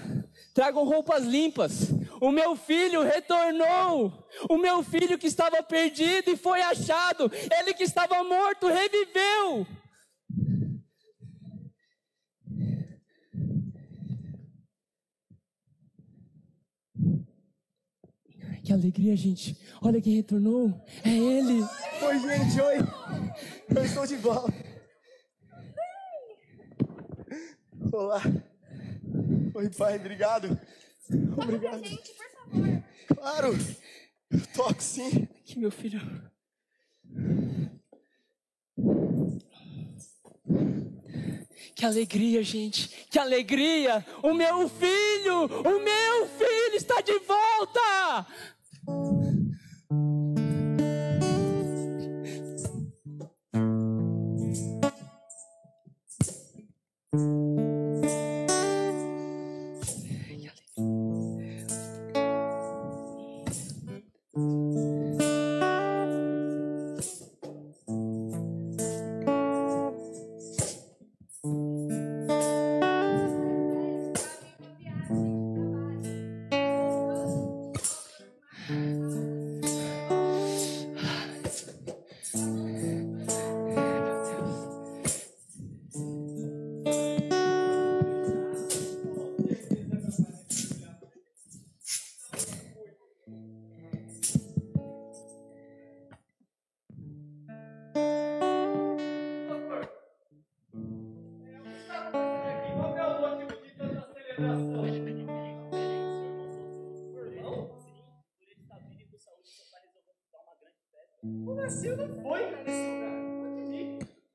tragam 0.53 0.85
roupas 0.85 1.25
limpas. 1.25 1.96
O 2.19 2.31
meu 2.31 2.55
filho 2.55 3.03
retornou. 3.03 4.27
O 4.49 4.57
meu 4.57 4.83
filho 4.83 5.17
que 5.17 5.27
estava 5.27 5.61
perdido 5.63 6.31
e 6.31 6.37
foi 6.37 6.61
achado. 6.61 7.31
Ele 7.59 7.73
que 7.73 7.83
estava 7.83 8.23
morto 8.23 8.67
reviveu. 8.67 9.67
Que 18.63 18.73
alegria, 18.73 19.15
gente. 19.15 19.57
Olha 19.81 20.01
quem 20.01 20.15
retornou. 20.15 20.85
É 21.05 21.09
ele. 21.09 21.63
Oi, 22.01 22.19
gente, 22.19 22.59
oi. 22.59 22.77
Eu 23.73 23.85
estou 23.85 24.05
de 24.05 24.17
volta. 24.17 24.53
Olá. 27.93 28.21
Oi, 29.55 29.69
pai, 29.69 29.95
obrigado. 29.95 30.59
Obrigado. 31.09 31.83
Gente, 31.83 32.13
por 32.13 32.29
favor. 32.31 32.83
Claro. 33.07 33.57
Eu 34.29 34.47
toco 34.53 34.81
sim. 34.81 35.27
Aqui, 35.39 35.57
meu 35.57 35.71
filho. 35.71 36.01
Que 41.75 41.85
alegria, 41.85 42.43
gente. 42.43 42.89
Que 43.09 43.19
alegria. 43.19 44.05
O 44.23 44.33
meu 44.33 44.67
filho, 44.67 45.45
o 45.45 45.79
meu 45.79 46.27
filho 46.27 46.75
está 46.75 47.01
de 47.01 47.17
volta. 47.19 48.27
Qual 57.11 57.56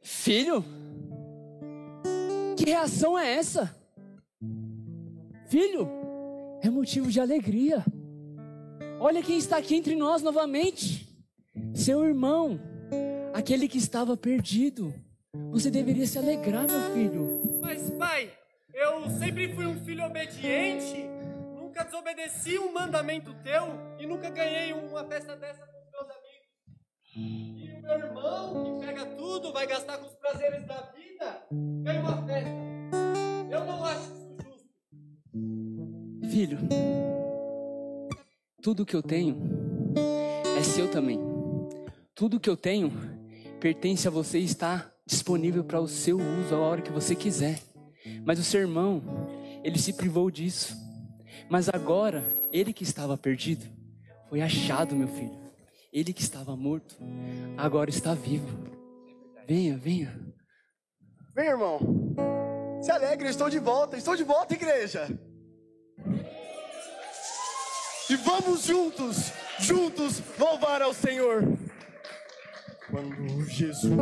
Filho? 0.02 0.64
Que 2.56 2.64
reação 2.64 3.16
é 3.16 3.34
essa? 3.34 3.76
Filho, 5.46 5.88
é 6.62 6.68
motivo 6.68 7.08
de 7.08 7.20
alegria. 7.20 7.84
Olha 8.98 9.22
quem 9.22 9.38
está 9.38 9.58
aqui 9.58 9.76
entre 9.76 9.94
nós 9.94 10.20
novamente. 10.20 11.08
Seu 11.74 12.04
irmão, 12.04 12.58
aquele 13.32 13.68
que 13.68 13.78
estava 13.78 14.16
perdido. 14.16 14.92
Você 15.52 15.70
deveria 15.70 16.06
se 16.06 16.18
alegrar, 16.18 16.66
meu 16.66 16.92
filho. 16.92 17.41
Sempre 19.18 19.54
fui 19.54 19.66
um 19.66 19.84
filho 19.84 20.04
obediente. 20.04 21.08
Nunca 21.54 21.62
Nunca 21.72 21.84
desobedeci 21.84 22.58
um 22.58 22.70
mandamento 22.70 23.34
teu 23.42 23.64
e 23.98 24.06
nunca 24.06 24.28
ganhei 24.28 24.74
uma 24.74 25.04
festa 25.04 25.34
dessa 25.34 25.66
com 25.66 25.78
os 25.78 25.90
meus 25.90 26.04
amigos. 26.10 26.48
E 27.16 27.72
o 27.78 27.82
meu 27.82 27.98
irmão, 27.98 28.78
que 28.78 28.86
pega 28.86 29.06
tudo, 29.16 29.52
vai 29.54 29.66
gastar 29.66 29.96
com 29.96 30.06
os 30.06 30.14
prazeres 30.14 30.64
da 30.66 30.80
vida, 30.92 31.46
ganha 31.82 32.00
uma 32.02 32.26
festa. 32.26 32.50
Eu 33.50 33.64
não 33.64 33.84
acho 33.84 34.02
isso 34.02 34.36
justo. 34.42 34.68
Filho, 36.30 36.58
tudo 38.62 38.84
que 38.84 38.94
eu 38.94 39.02
tenho 39.02 39.40
é 40.58 40.62
seu 40.62 40.90
também. 40.90 41.18
Tudo 42.14 42.38
que 42.38 42.50
eu 42.50 42.56
tenho 42.56 42.92
pertence 43.58 44.06
a 44.06 44.10
você 44.10 44.38
e 44.38 44.44
está 44.44 44.92
disponível 45.06 45.64
para 45.64 45.80
o 45.80 45.88
seu 45.88 46.18
uso 46.18 46.54
a 46.54 46.58
hora 46.58 46.82
que 46.82 46.92
você 46.92 47.16
quiser. 47.16 47.71
Mas 48.24 48.38
o 48.38 48.44
seu 48.44 48.60
irmão, 48.60 49.02
ele 49.62 49.78
se 49.78 49.92
privou 49.92 50.30
disso. 50.30 50.76
Mas 51.48 51.68
agora, 51.68 52.24
ele 52.52 52.72
que 52.72 52.82
estava 52.82 53.16
perdido, 53.16 53.64
foi 54.28 54.40
achado, 54.40 54.96
meu 54.96 55.08
filho. 55.08 55.42
Ele 55.92 56.12
que 56.12 56.22
estava 56.22 56.56
morto, 56.56 56.96
agora 57.56 57.90
está 57.90 58.14
vivo. 58.14 58.48
Venha, 59.46 59.76
venha. 59.76 60.18
Vem, 61.34 61.48
irmão. 61.48 61.78
Se 62.80 62.90
alegre, 62.90 63.28
estou 63.28 63.50
de 63.50 63.58
volta. 63.58 63.96
Estou 63.96 64.16
de 64.16 64.24
volta, 64.24 64.54
igreja. 64.54 65.06
E 68.10 68.16
vamos 68.16 68.64
juntos, 68.64 69.32
juntos 69.58 70.22
louvar 70.38 70.82
ao 70.82 70.92
Senhor. 70.92 71.42
Quando 72.90 73.44
Jesus 73.48 73.92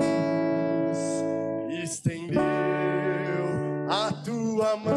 estendeu 1.83 2.50
tua 4.61 4.77
mão, 4.77 4.93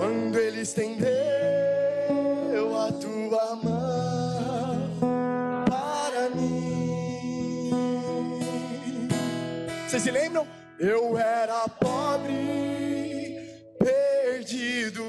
quando 0.00 0.36
Ele 0.36 0.62
estendeu 0.62 1.06
a 2.76 2.90
tua 2.90 3.54
mão 3.62 4.90
para 5.64 6.30
mim. 6.30 7.70
Vocês 9.86 10.02
se 10.02 10.10
lembram? 10.10 10.44
Eu 10.76 11.16
era 11.16 11.68
pobre, 11.68 13.38
perdido, 13.78 15.04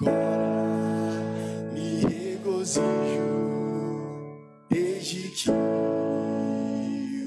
Agora 0.00 1.20
me 1.72 2.04
regozijo 2.06 2.84
desde 4.70 5.28
que 5.30 5.50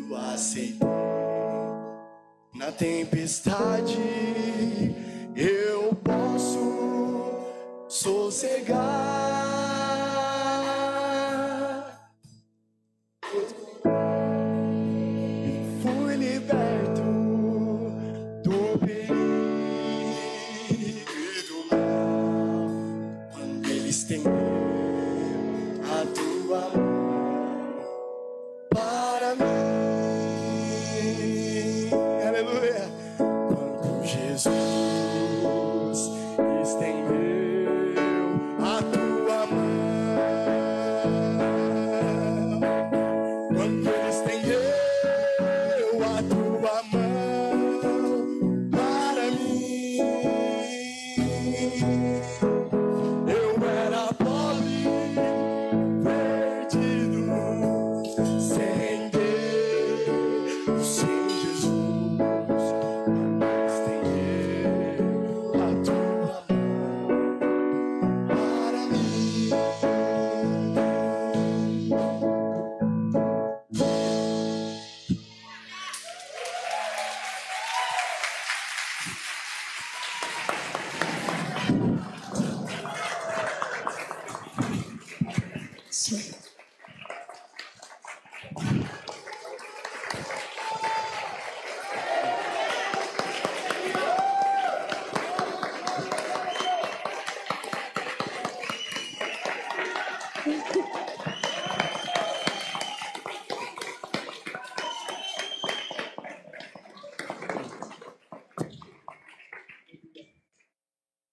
eu 0.09 0.15
aceitei. 0.15 0.87
Na 2.55 2.71
tempestade 2.71 3.97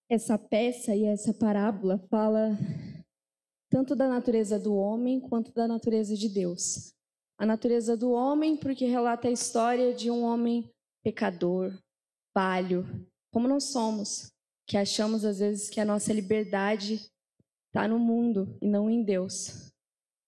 essa 0.08 0.38
peça 0.38 0.94
e 0.94 1.04
essa 1.04 1.34
parábola 1.34 1.98
fala 2.08 2.56
tanto 3.70 3.94
da 3.94 4.08
natureza 4.08 4.58
do 4.58 4.74
homem 4.74 5.20
quanto 5.20 5.52
da 5.52 5.68
natureza 5.68 6.16
de 6.16 6.28
Deus. 6.28 6.94
A 7.38 7.44
natureza 7.44 7.96
do 7.96 8.10
homem, 8.12 8.56
porque 8.56 8.86
relata 8.86 9.28
a 9.28 9.30
história 9.30 9.94
de 9.94 10.10
um 10.10 10.22
homem 10.22 10.70
pecador, 11.04 11.78
falho, 12.34 12.86
como 13.32 13.46
nós 13.46 13.64
somos, 13.64 14.32
que 14.66 14.76
achamos 14.76 15.24
às 15.24 15.38
vezes 15.38 15.68
que 15.70 15.80
a 15.80 15.84
nossa 15.84 16.12
liberdade 16.12 16.94
está 17.66 17.86
no 17.86 17.98
mundo 17.98 18.58
e 18.60 18.66
não 18.66 18.90
em 18.90 19.02
Deus. 19.02 19.70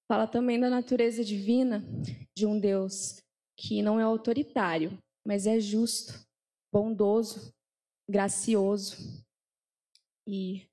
Fala 0.07 0.27
também 0.27 0.61
da 0.61 0.69
natureza 0.69 1.25
divina 1.25 1.83
de 2.37 2.47
um 2.47 2.61
Deus 2.61 3.23
que 3.57 3.83
não 3.83 3.99
é 3.99 4.03
autoritário, 4.03 4.99
mas 5.27 5.47
é 5.47 5.59
justo, 5.59 6.27
bondoso, 6.73 7.53
gracioso. 8.09 9.20
E 10.33 10.65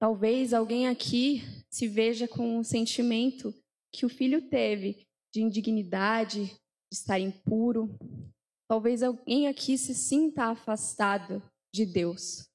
talvez 0.00 0.54
alguém 0.54 0.88
aqui 0.88 1.42
se 1.70 1.86
veja 1.86 2.26
com 2.26 2.58
um 2.58 2.64
sentimento 2.64 3.54
que 3.92 4.06
o 4.06 4.08
filho 4.08 4.48
teve 4.48 5.06
de 5.34 5.42
indignidade, 5.42 6.46
de 6.46 6.96
estar 6.96 7.20
impuro. 7.20 7.94
Talvez 8.66 9.02
alguém 9.02 9.48
aqui 9.48 9.76
se 9.76 9.94
sinta 9.94 10.46
afastado 10.46 11.42
de 11.74 11.84
Deus. 11.84 12.48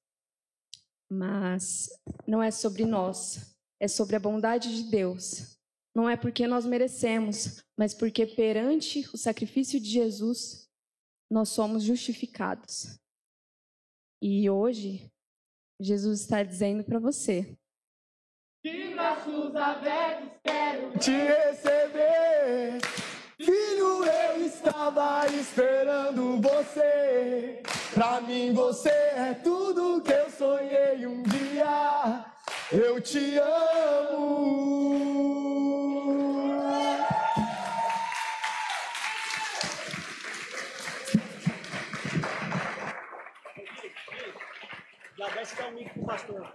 Mas 1.08 1.88
não 2.26 2.42
é 2.42 2.50
sobre 2.50 2.84
nós, 2.84 3.54
é 3.80 3.86
sobre 3.86 4.16
a 4.16 4.20
bondade 4.20 4.82
de 4.82 4.90
Deus. 4.90 5.56
Não 5.94 6.10
é 6.10 6.16
porque 6.16 6.44
nós 6.48 6.66
merecemos, 6.66 7.62
mas 7.78 7.94
porque 7.94 8.26
perante 8.26 9.08
o 9.14 9.16
sacrifício 9.16 9.78
de 9.78 9.88
Jesus 9.88 10.68
nós 11.30 11.50
somos 11.50 11.84
justificados. 11.84 12.98
E 14.20 14.50
hoje 14.50 15.08
Jesus 15.80 16.20
está 16.20 16.42
dizendo 16.42 16.82
para 16.82 16.98
você: 16.98 17.56
De 18.64 18.94
braços 18.94 19.54
abertos 19.54 20.28
quero 20.42 20.98
te 20.98 21.12
receber. 21.12 22.80
Filho, 23.38 24.04
eu 24.04 24.44
estava 24.44 25.26
esperando 25.28 26.40
você. 26.40 27.62
Pra 27.94 28.20
mim 28.20 28.52
você 28.52 28.90
é 28.90 29.34
tudo 29.42 30.02
que 30.02 30.12
eu 30.12 30.28
sonhei 30.30 31.06
um 31.06 31.22
dia. 31.22 32.24
Eu 32.72 33.00
te 33.00 33.38
amo. 33.38 35.37
Desce 45.48 45.62
dar 45.62 45.70
um 45.70 45.74
mico 45.76 45.94
pro 45.94 46.04
pastor. 46.04 46.54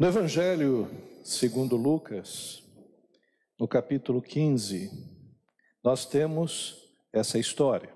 No 0.00 0.06
Evangelho 0.06 0.88
segundo 1.22 1.76
Lucas, 1.76 2.62
no 3.58 3.68
capítulo 3.68 4.22
15, 4.22 4.90
nós 5.84 6.06
temos 6.06 6.90
essa 7.12 7.38
história, 7.38 7.92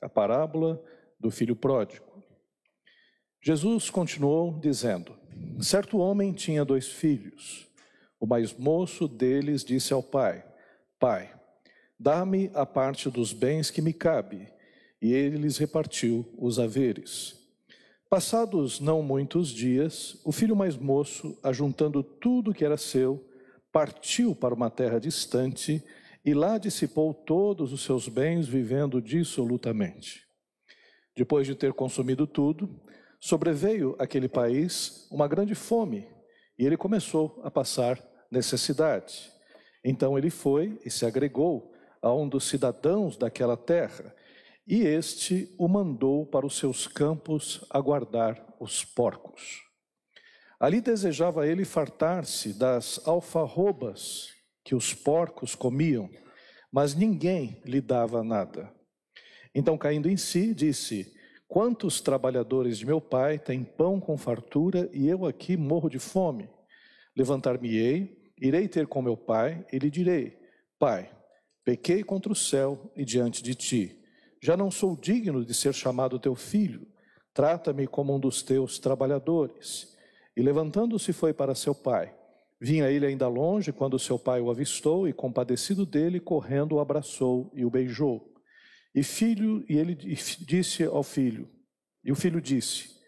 a 0.00 0.08
parábola 0.08 0.82
do 1.20 1.30
filho 1.30 1.54
pródigo. 1.54 2.24
Jesus 3.42 3.90
continuou 3.90 4.58
dizendo: 4.58 5.14
Certo 5.60 5.98
homem 5.98 6.32
tinha 6.32 6.64
dois 6.64 6.88
filhos. 6.88 7.68
O 8.18 8.26
mais 8.26 8.54
moço 8.54 9.06
deles 9.06 9.62
disse 9.62 9.92
ao 9.92 10.02
pai: 10.02 10.42
Pai, 10.98 11.30
dá-me 12.00 12.50
a 12.54 12.64
parte 12.64 13.10
dos 13.10 13.34
bens 13.34 13.70
que 13.70 13.82
me 13.82 13.92
cabe. 13.92 14.50
E 14.98 15.12
ele 15.12 15.36
lhes 15.36 15.58
repartiu 15.58 16.26
os 16.38 16.58
haveres. 16.58 17.43
Passados 18.14 18.78
não 18.78 19.02
muitos 19.02 19.48
dias, 19.48 20.20
o 20.24 20.30
filho 20.30 20.54
mais 20.54 20.76
moço, 20.76 21.36
ajuntando 21.42 22.00
tudo 22.00 22.54
que 22.54 22.64
era 22.64 22.76
seu, 22.76 23.28
partiu 23.72 24.36
para 24.36 24.54
uma 24.54 24.70
terra 24.70 25.00
distante 25.00 25.82
e 26.24 26.32
lá 26.32 26.56
dissipou 26.56 27.12
todos 27.12 27.72
os 27.72 27.82
seus 27.82 28.08
bens, 28.08 28.46
vivendo 28.46 29.02
dissolutamente. 29.02 30.22
Depois 31.16 31.44
de 31.44 31.56
ter 31.56 31.72
consumido 31.72 32.24
tudo, 32.24 32.80
sobreveio 33.18 33.96
àquele 33.98 34.28
país 34.28 35.08
uma 35.10 35.26
grande 35.26 35.56
fome 35.56 36.06
e 36.56 36.64
ele 36.64 36.76
começou 36.76 37.40
a 37.42 37.50
passar 37.50 38.00
necessidade. 38.30 39.28
Então 39.84 40.16
ele 40.16 40.30
foi 40.30 40.78
e 40.84 40.88
se 40.88 41.04
agregou 41.04 41.72
a 42.00 42.14
um 42.14 42.28
dos 42.28 42.44
cidadãos 42.44 43.16
daquela 43.16 43.56
terra, 43.56 44.14
e 44.66 44.82
este 44.82 45.54
o 45.58 45.68
mandou 45.68 46.26
para 46.26 46.46
os 46.46 46.56
seus 46.56 46.86
campos 46.86 47.64
a 47.70 47.80
guardar 47.80 48.56
os 48.58 48.84
porcos. 48.84 49.62
Ali 50.58 50.80
desejava 50.80 51.46
ele 51.46 51.64
fartar-se 51.64 52.54
das 52.54 53.00
alfarrobas 53.06 54.28
que 54.64 54.74
os 54.74 54.94
porcos 54.94 55.54
comiam, 55.54 56.08
mas 56.72 56.94
ninguém 56.94 57.60
lhe 57.64 57.80
dava 57.80 58.24
nada. 58.24 58.72
Então, 59.54 59.76
caindo 59.76 60.08
em 60.08 60.16
si, 60.16 60.54
disse: 60.54 61.14
Quantos 61.46 62.00
trabalhadores 62.00 62.78
de 62.78 62.86
meu 62.86 63.00
pai 63.00 63.38
têm 63.38 63.62
pão 63.62 64.00
com 64.00 64.16
fartura 64.16 64.88
e 64.92 65.06
eu 65.06 65.26
aqui 65.26 65.56
morro 65.56 65.90
de 65.90 65.98
fome? 65.98 66.48
Levantar-me-ei, 67.14 68.32
irei 68.40 68.66
ter 68.66 68.86
com 68.86 69.02
meu 69.02 69.16
pai 69.16 69.64
e 69.72 69.78
lhe 69.78 69.90
direi: 69.90 70.38
Pai, 70.78 71.12
pequei 71.62 72.02
contra 72.02 72.32
o 72.32 72.36
céu 72.36 72.90
e 72.96 73.04
diante 73.04 73.42
de 73.42 73.54
ti. 73.54 74.03
Já 74.44 74.58
não 74.58 74.70
sou 74.70 74.94
digno 74.94 75.42
de 75.42 75.54
ser 75.54 75.72
chamado 75.72 76.18
teu 76.18 76.34
filho. 76.34 76.86
Trata-me 77.32 77.86
como 77.86 78.14
um 78.14 78.20
dos 78.20 78.42
teus 78.42 78.78
trabalhadores. 78.78 79.96
E 80.36 80.42
levantando-se 80.42 81.14
foi 81.14 81.32
para 81.32 81.54
seu 81.54 81.74
pai. 81.74 82.14
Vinha 82.60 82.90
ele 82.90 83.06
ainda 83.06 83.26
longe 83.26 83.72
quando 83.72 83.98
seu 83.98 84.18
pai 84.18 84.42
o 84.42 84.50
avistou 84.50 85.08
e, 85.08 85.14
compadecido 85.14 85.86
dele, 85.86 86.20
correndo 86.20 86.74
o 86.74 86.80
abraçou 86.80 87.50
e 87.54 87.64
o 87.64 87.70
beijou. 87.70 88.34
E 88.94 89.02
filho, 89.02 89.64
e 89.66 89.78
ele 89.78 89.94
disse 89.94 90.84
ao 90.84 91.02
filho, 91.02 91.48
e 92.04 92.12
o 92.12 92.14
filho 92.14 92.38
disse: 92.38 93.00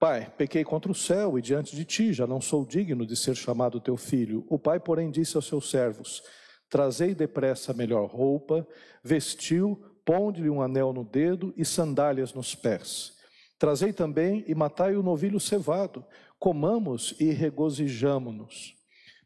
Pai, 0.00 0.32
pequei 0.36 0.64
contra 0.64 0.90
o 0.90 0.96
céu 0.96 1.38
e 1.38 1.42
diante 1.42 1.76
de 1.76 1.84
ti, 1.84 2.12
já 2.12 2.26
não 2.26 2.40
sou 2.40 2.66
digno 2.66 3.06
de 3.06 3.14
ser 3.14 3.36
chamado 3.36 3.80
teu 3.80 3.96
filho. 3.96 4.44
O 4.48 4.58
pai, 4.58 4.80
porém, 4.80 5.12
disse 5.12 5.36
aos 5.36 5.46
seus 5.46 5.70
servos: 5.70 6.24
Trazei 6.68 7.14
depressa 7.14 7.70
a 7.70 7.74
melhor 7.74 8.10
roupa, 8.10 8.66
vestiu, 9.04 9.91
ponde-lhe 10.04 10.50
um 10.50 10.62
anel 10.62 10.92
no 10.92 11.04
dedo 11.04 11.52
e 11.56 11.64
sandálias 11.64 12.32
nos 12.34 12.54
pés. 12.54 13.12
Trazei 13.58 13.92
também 13.92 14.44
e 14.48 14.54
matai 14.54 14.96
o 14.96 15.02
novilho 15.02 15.38
cevado, 15.38 16.04
comamos 16.38 17.14
e 17.20 17.30
regozijamo-nos. 17.30 18.74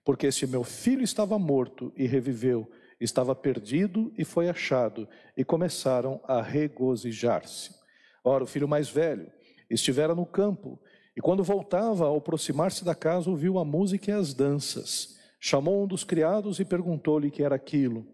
Porque 0.04 0.26
este 0.26 0.46
meu 0.46 0.62
filho 0.62 1.02
estava 1.02 1.38
morto 1.38 1.92
e 1.96 2.06
reviveu, 2.06 2.70
estava 3.00 3.34
perdido 3.34 4.12
e 4.16 4.24
foi 4.24 4.48
achado, 4.48 5.08
e 5.36 5.44
começaram 5.44 6.20
a 6.24 6.40
regozijar-se. 6.42 7.74
Ora, 8.22 8.44
o 8.44 8.46
filho 8.46 8.68
mais 8.68 8.88
velho 8.88 9.30
estivera 9.70 10.14
no 10.14 10.26
campo, 10.26 10.78
e 11.16 11.20
quando 11.20 11.42
voltava, 11.42 12.04
ao 12.06 12.18
aproximar-se 12.18 12.84
da 12.84 12.94
casa, 12.94 13.30
ouviu 13.30 13.58
a 13.58 13.64
música 13.64 14.10
e 14.10 14.14
as 14.14 14.34
danças. 14.34 15.16
Chamou 15.40 15.84
um 15.84 15.86
dos 15.86 16.04
criados 16.04 16.60
e 16.60 16.64
perguntou-lhe 16.64 17.30
que 17.30 17.42
era 17.42 17.54
aquilo. 17.54 18.06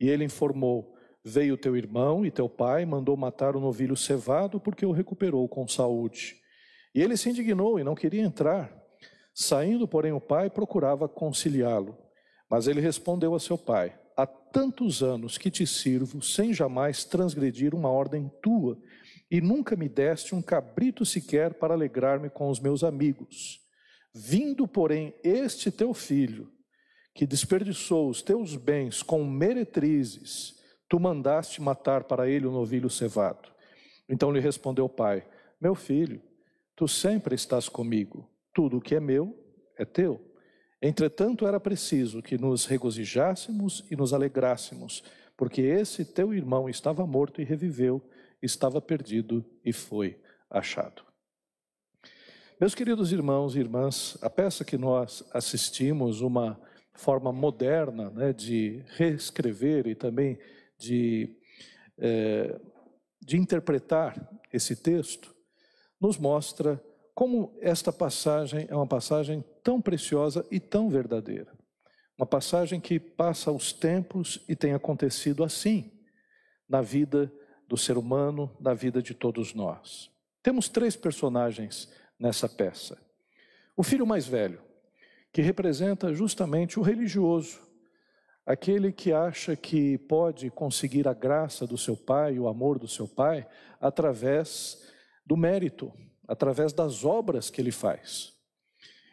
E 0.00 0.08
ele 0.08 0.24
informou: 0.24 0.96
Veio 1.30 1.58
teu 1.58 1.76
irmão 1.76 2.24
e 2.24 2.30
teu 2.30 2.48
pai 2.48 2.86
mandou 2.86 3.14
matar 3.14 3.54
o 3.54 3.60
novilho 3.60 3.94
cevado 3.94 4.58
porque 4.58 4.86
o 4.86 4.92
recuperou 4.92 5.46
com 5.46 5.68
saúde. 5.68 6.36
E 6.94 7.02
ele 7.02 7.18
se 7.18 7.28
indignou 7.28 7.78
e 7.78 7.84
não 7.84 7.94
queria 7.94 8.22
entrar. 8.22 8.74
Saindo, 9.34 9.86
porém, 9.86 10.10
o 10.10 10.22
pai 10.22 10.48
procurava 10.48 11.06
conciliá-lo. 11.06 11.98
Mas 12.48 12.66
ele 12.66 12.80
respondeu 12.80 13.34
a 13.34 13.38
seu 13.38 13.58
pai: 13.58 13.94
Há 14.16 14.26
tantos 14.26 15.02
anos 15.02 15.36
que 15.36 15.50
te 15.50 15.66
sirvo, 15.66 16.22
sem 16.22 16.54
jamais 16.54 17.04
transgredir 17.04 17.74
uma 17.74 17.90
ordem 17.90 18.32
tua, 18.40 18.78
e 19.30 19.38
nunca 19.38 19.76
me 19.76 19.86
deste 19.86 20.34
um 20.34 20.40
cabrito 20.40 21.04
sequer 21.04 21.52
para 21.52 21.74
alegrar-me 21.74 22.30
com 22.30 22.48
os 22.48 22.58
meus 22.58 22.82
amigos. 22.82 23.60
Vindo, 24.14 24.66
porém, 24.66 25.14
este 25.22 25.70
teu 25.70 25.92
filho, 25.92 26.50
que 27.14 27.26
desperdiçou 27.26 28.08
os 28.08 28.22
teus 28.22 28.56
bens 28.56 29.02
com 29.02 29.22
meretrizes, 29.22 30.57
tu 30.88 30.98
mandaste 30.98 31.60
matar 31.60 32.04
para 32.04 32.28
ele 32.28 32.46
o 32.46 32.52
novilho 32.52 32.88
cevado. 32.88 33.48
Então 34.08 34.32
lhe 34.32 34.40
respondeu 34.40 34.86
o 34.86 34.88
pai: 34.88 35.26
Meu 35.60 35.74
filho, 35.74 36.20
tu 36.74 36.88
sempre 36.88 37.34
estás 37.34 37.68
comigo, 37.68 38.28
tudo 38.54 38.78
o 38.78 38.80
que 38.80 38.94
é 38.94 39.00
meu 39.00 39.36
é 39.76 39.84
teu. 39.84 40.24
Entretanto, 40.80 41.46
era 41.46 41.58
preciso 41.58 42.22
que 42.22 42.38
nos 42.38 42.64
regozijássemos 42.64 43.84
e 43.90 43.96
nos 43.96 44.14
alegrássemos, 44.14 45.02
porque 45.36 45.60
esse 45.60 46.04
teu 46.04 46.32
irmão 46.32 46.68
estava 46.68 47.06
morto 47.06 47.40
e 47.40 47.44
reviveu, 47.44 48.00
estava 48.40 48.80
perdido 48.80 49.44
e 49.64 49.72
foi 49.72 50.20
achado. 50.48 51.02
Meus 52.60 52.74
queridos 52.74 53.12
irmãos 53.12 53.54
e 53.54 53.60
irmãs, 53.60 54.16
a 54.20 54.30
peça 54.30 54.64
que 54.64 54.76
nós 54.76 55.24
assistimos, 55.32 56.20
uma 56.20 56.60
forma 56.94 57.32
moderna 57.32 58.10
né, 58.10 58.32
de 58.32 58.82
reescrever 58.96 59.86
e 59.86 59.94
também 59.94 60.38
de, 60.78 61.36
é, 61.98 62.58
de 63.20 63.36
interpretar 63.36 64.30
esse 64.52 64.76
texto, 64.76 65.34
nos 66.00 66.16
mostra 66.16 66.82
como 67.14 67.52
esta 67.60 67.92
passagem 67.92 68.66
é 68.70 68.76
uma 68.76 68.86
passagem 68.86 69.44
tão 69.62 69.80
preciosa 69.80 70.46
e 70.52 70.60
tão 70.60 70.88
verdadeira. 70.88 71.52
Uma 72.16 72.26
passagem 72.26 72.80
que 72.80 73.00
passa 73.00 73.50
os 73.50 73.72
tempos 73.72 74.40
e 74.48 74.54
tem 74.54 74.72
acontecido 74.72 75.42
assim 75.42 75.90
na 76.68 76.80
vida 76.80 77.32
do 77.66 77.76
ser 77.76 77.98
humano, 77.98 78.56
na 78.60 78.72
vida 78.72 79.02
de 79.02 79.14
todos 79.14 79.52
nós. 79.52 80.10
Temos 80.42 80.68
três 80.68 80.96
personagens 80.96 81.88
nessa 82.18 82.48
peça. 82.48 82.96
O 83.76 83.82
filho 83.82 84.06
mais 84.06 84.26
velho, 84.26 84.60
que 85.32 85.42
representa 85.42 86.14
justamente 86.14 86.78
o 86.78 86.82
religioso, 86.82 87.67
aquele 88.48 88.90
que 88.90 89.12
acha 89.12 89.54
que 89.54 89.98
pode 89.98 90.48
conseguir 90.48 91.06
a 91.06 91.12
graça 91.12 91.66
do 91.66 91.76
seu 91.76 91.94
pai, 91.94 92.38
o 92.38 92.48
amor 92.48 92.78
do 92.78 92.88
seu 92.88 93.06
pai, 93.06 93.46
através 93.78 94.88
do 95.26 95.36
mérito, 95.36 95.92
através 96.26 96.72
das 96.72 97.04
obras 97.04 97.50
que 97.50 97.60
ele 97.60 97.70
faz. 97.70 98.32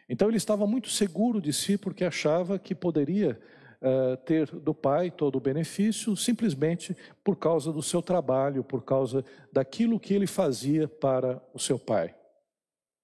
Então 0.08 0.28
ele 0.28 0.38
estava 0.38 0.66
muito 0.66 0.88
seguro 0.88 1.38
de 1.38 1.52
si 1.52 1.76
porque 1.76 2.02
achava 2.02 2.58
que 2.58 2.74
poderia 2.74 3.38
uh, 3.82 4.16
ter 4.24 4.50
do 4.50 4.72
pai 4.72 5.10
todo 5.10 5.36
o 5.36 5.40
benefício 5.40 6.16
simplesmente 6.16 6.96
por 7.22 7.36
causa 7.36 7.70
do 7.70 7.82
seu 7.82 8.00
trabalho, 8.00 8.64
por 8.64 8.84
causa 8.84 9.22
daquilo 9.52 10.00
que 10.00 10.14
ele 10.14 10.26
fazia 10.26 10.88
para 10.88 11.42
o 11.52 11.58
seu 11.58 11.78
pai. 11.78 12.14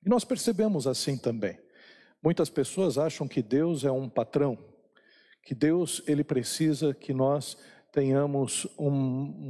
E 0.03 0.09
nós 0.09 0.25
percebemos 0.25 0.87
assim 0.87 1.19
também. 1.19 1.59
Muitas 2.23 2.49
pessoas 2.49 2.97
acham 2.97 3.29
que 3.29 3.43
Deus 3.43 3.85
é 3.85 3.93
um 3.93 4.09
patrão, 4.09 4.72
que 5.43 5.55
Deus 5.55 6.03
ele 6.07 6.23
precisa 6.23 6.95
que 6.95 7.13
nós 7.13 7.57
tenhamos 7.91 8.67
um, 8.79 8.89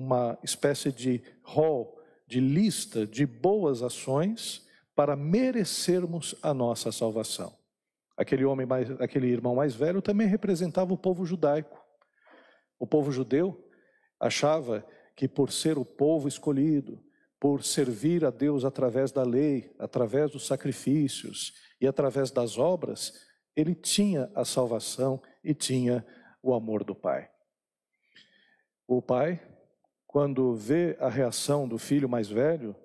uma 0.05 0.39
espécie 0.43 0.91
de 0.91 1.23
rol, 1.43 2.01
de 2.27 2.41
lista 2.41 3.07
de 3.07 3.25
boas 3.25 3.83
ações 3.83 4.67
para 4.95 5.15
merecermos 5.15 6.35
a 6.43 6.53
nossa 6.53 6.91
salvação. 6.91 7.57
Aquele 8.17 8.45
homem 8.45 8.67
mais, 8.67 8.91
aquele 9.01 9.29
irmão 9.29 9.55
mais 9.55 9.75
velho 9.75 10.03
também 10.03 10.27
representava 10.27 10.93
o 10.93 10.99
povo 10.99 11.25
judaico. 11.25 11.81
O 12.79 12.87
povo 12.87 13.13
judeu 13.13 13.69
achava 14.19 14.85
que 15.15 15.29
por 15.29 15.53
ser 15.53 15.79
o 15.79 15.85
povo 15.85 16.27
escolhido, 16.29 17.03
por 17.39 17.65
servir 17.65 18.25
a 18.25 18.31
Deus 18.31 18.65
através 18.65 19.11
da 19.11 19.23
lei, 19.23 19.75
através 19.79 20.31
dos 20.31 20.47
sacrifícios 20.47 21.55
e 21.81 21.87
através 21.87 22.31
das 22.31 22.59
obras, 22.59 23.13
ele 23.57 23.75
tinha 23.75 24.31
a 24.35 24.45
salvação 24.45 25.21
e 25.43 25.55
tinha 25.55 26.05
o 26.43 26.55
amor 26.55 26.85
do 26.85 26.95
Pai. 26.95 27.31
O 28.87 29.01
pai, 29.01 29.41
quando 30.07 30.55
vê 30.55 30.97
a 31.01 31.09
reação 31.09 31.67
do 31.67 31.79
filho 31.79 32.09
mais 32.09 32.29
velho, 32.29 32.77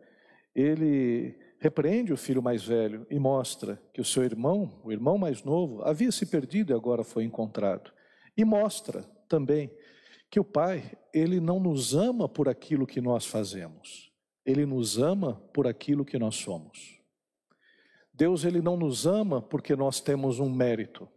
ele 0.56 1.38
repreende 1.60 2.13
o 2.13 2.17
filho 2.17 2.41
mais 2.41 2.63
velho 2.63 3.06
e 3.10 3.20
mostra 3.20 3.82
que 3.93 4.00
o 4.00 4.06
seu 4.06 4.24
irmão, 4.24 4.80
o 4.84 4.91
irmão 4.91 5.17
mais 5.17 5.43
novo, 5.43 5.82
havia 5.84 6.12
se 6.12 6.26
perdido 6.26 6.72
e 6.72 6.76
agora 6.76 7.04
foi 7.04 7.24
encontrado. 7.24 7.91
E 8.38 8.46
mostra 8.46 9.04
também 9.28 9.72
que 10.30 10.39
o 10.39 10.43
pai, 10.43 10.91
ele 11.13 11.39
não 11.39 11.60
nos 11.60 11.96
ama 11.96 12.30
por 12.30 12.48
aquilo 12.48 12.86
que 12.86 13.02
nós 13.02 13.26
fazemos. 13.26 14.12
Ele 14.46 14.65
nos 14.65 14.98
ama 14.98 15.36
por 15.54 15.67
aquilo 15.67 16.06
que 16.06 16.20
nós 16.20 16.36
somos. 16.36 17.02
Deus 18.13 18.46
ele 18.46 18.62
não 18.62 18.78
nos 18.78 19.06
ama 19.06 19.41
porque 19.41 19.76
nós 19.76 20.00
temos 20.00 20.39
um 20.39 20.50
mérito. 20.50 21.08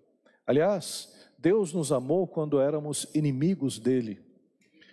Aliás, 0.46 1.19
Deus 1.40 1.72
nos 1.72 1.90
amou 1.90 2.26
quando 2.26 2.60
éramos 2.60 3.06
inimigos 3.14 3.78
dele, 3.78 4.20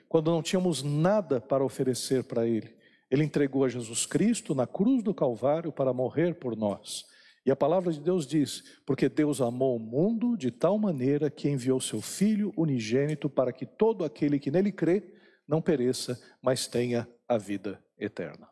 quando 0.08 0.32
não 0.32 0.42
tínhamos 0.42 0.82
nada 0.82 1.42
para 1.42 1.64
oferecer 1.64 2.24
para 2.24 2.48
ele. 2.48 2.74
Ele 3.12 3.24
entregou 3.24 3.66
a 3.66 3.70
Jesus 3.70 4.06
Cristo 4.06 4.56
na 4.56 4.66
cruz 4.66 5.04
do 5.04 5.14
Calvário 5.14 5.74
para 5.74 5.94
morrer 5.94 6.36
por 6.36 6.56
nós. 6.56 7.06
E 7.46 7.52
a 7.52 7.56
palavra 7.56 7.92
de 7.92 8.00
Deus 8.00 8.26
diz: 8.26 8.64
Porque 8.86 9.10
Deus 9.10 9.42
amou 9.42 9.76
o 9.76 9.80
mundo 9.80 10.38
de 10.38 10.50
tal 10.50 10.78
maneira 10.78 11.30
que 11.30 11.50
enviou 11.50 11.82
seu 11.82 12.02
Filho 12.02 12.54
unigênito 12.56 13.30
para 13.30 13.52
que 13.52 13.66
todo 13.66 14.06
aquele 14.06 14.40
que 14.40 14.52
nele 14.52 14.72
crê 14.72 15.04
não 15.46 15.62
pereça, 15.62 16.18
mas 16.42 16.66
tenha 16.66 17.08
a 17.28 17.38
vida 17.38 17.84
eterna. 18.00 18.48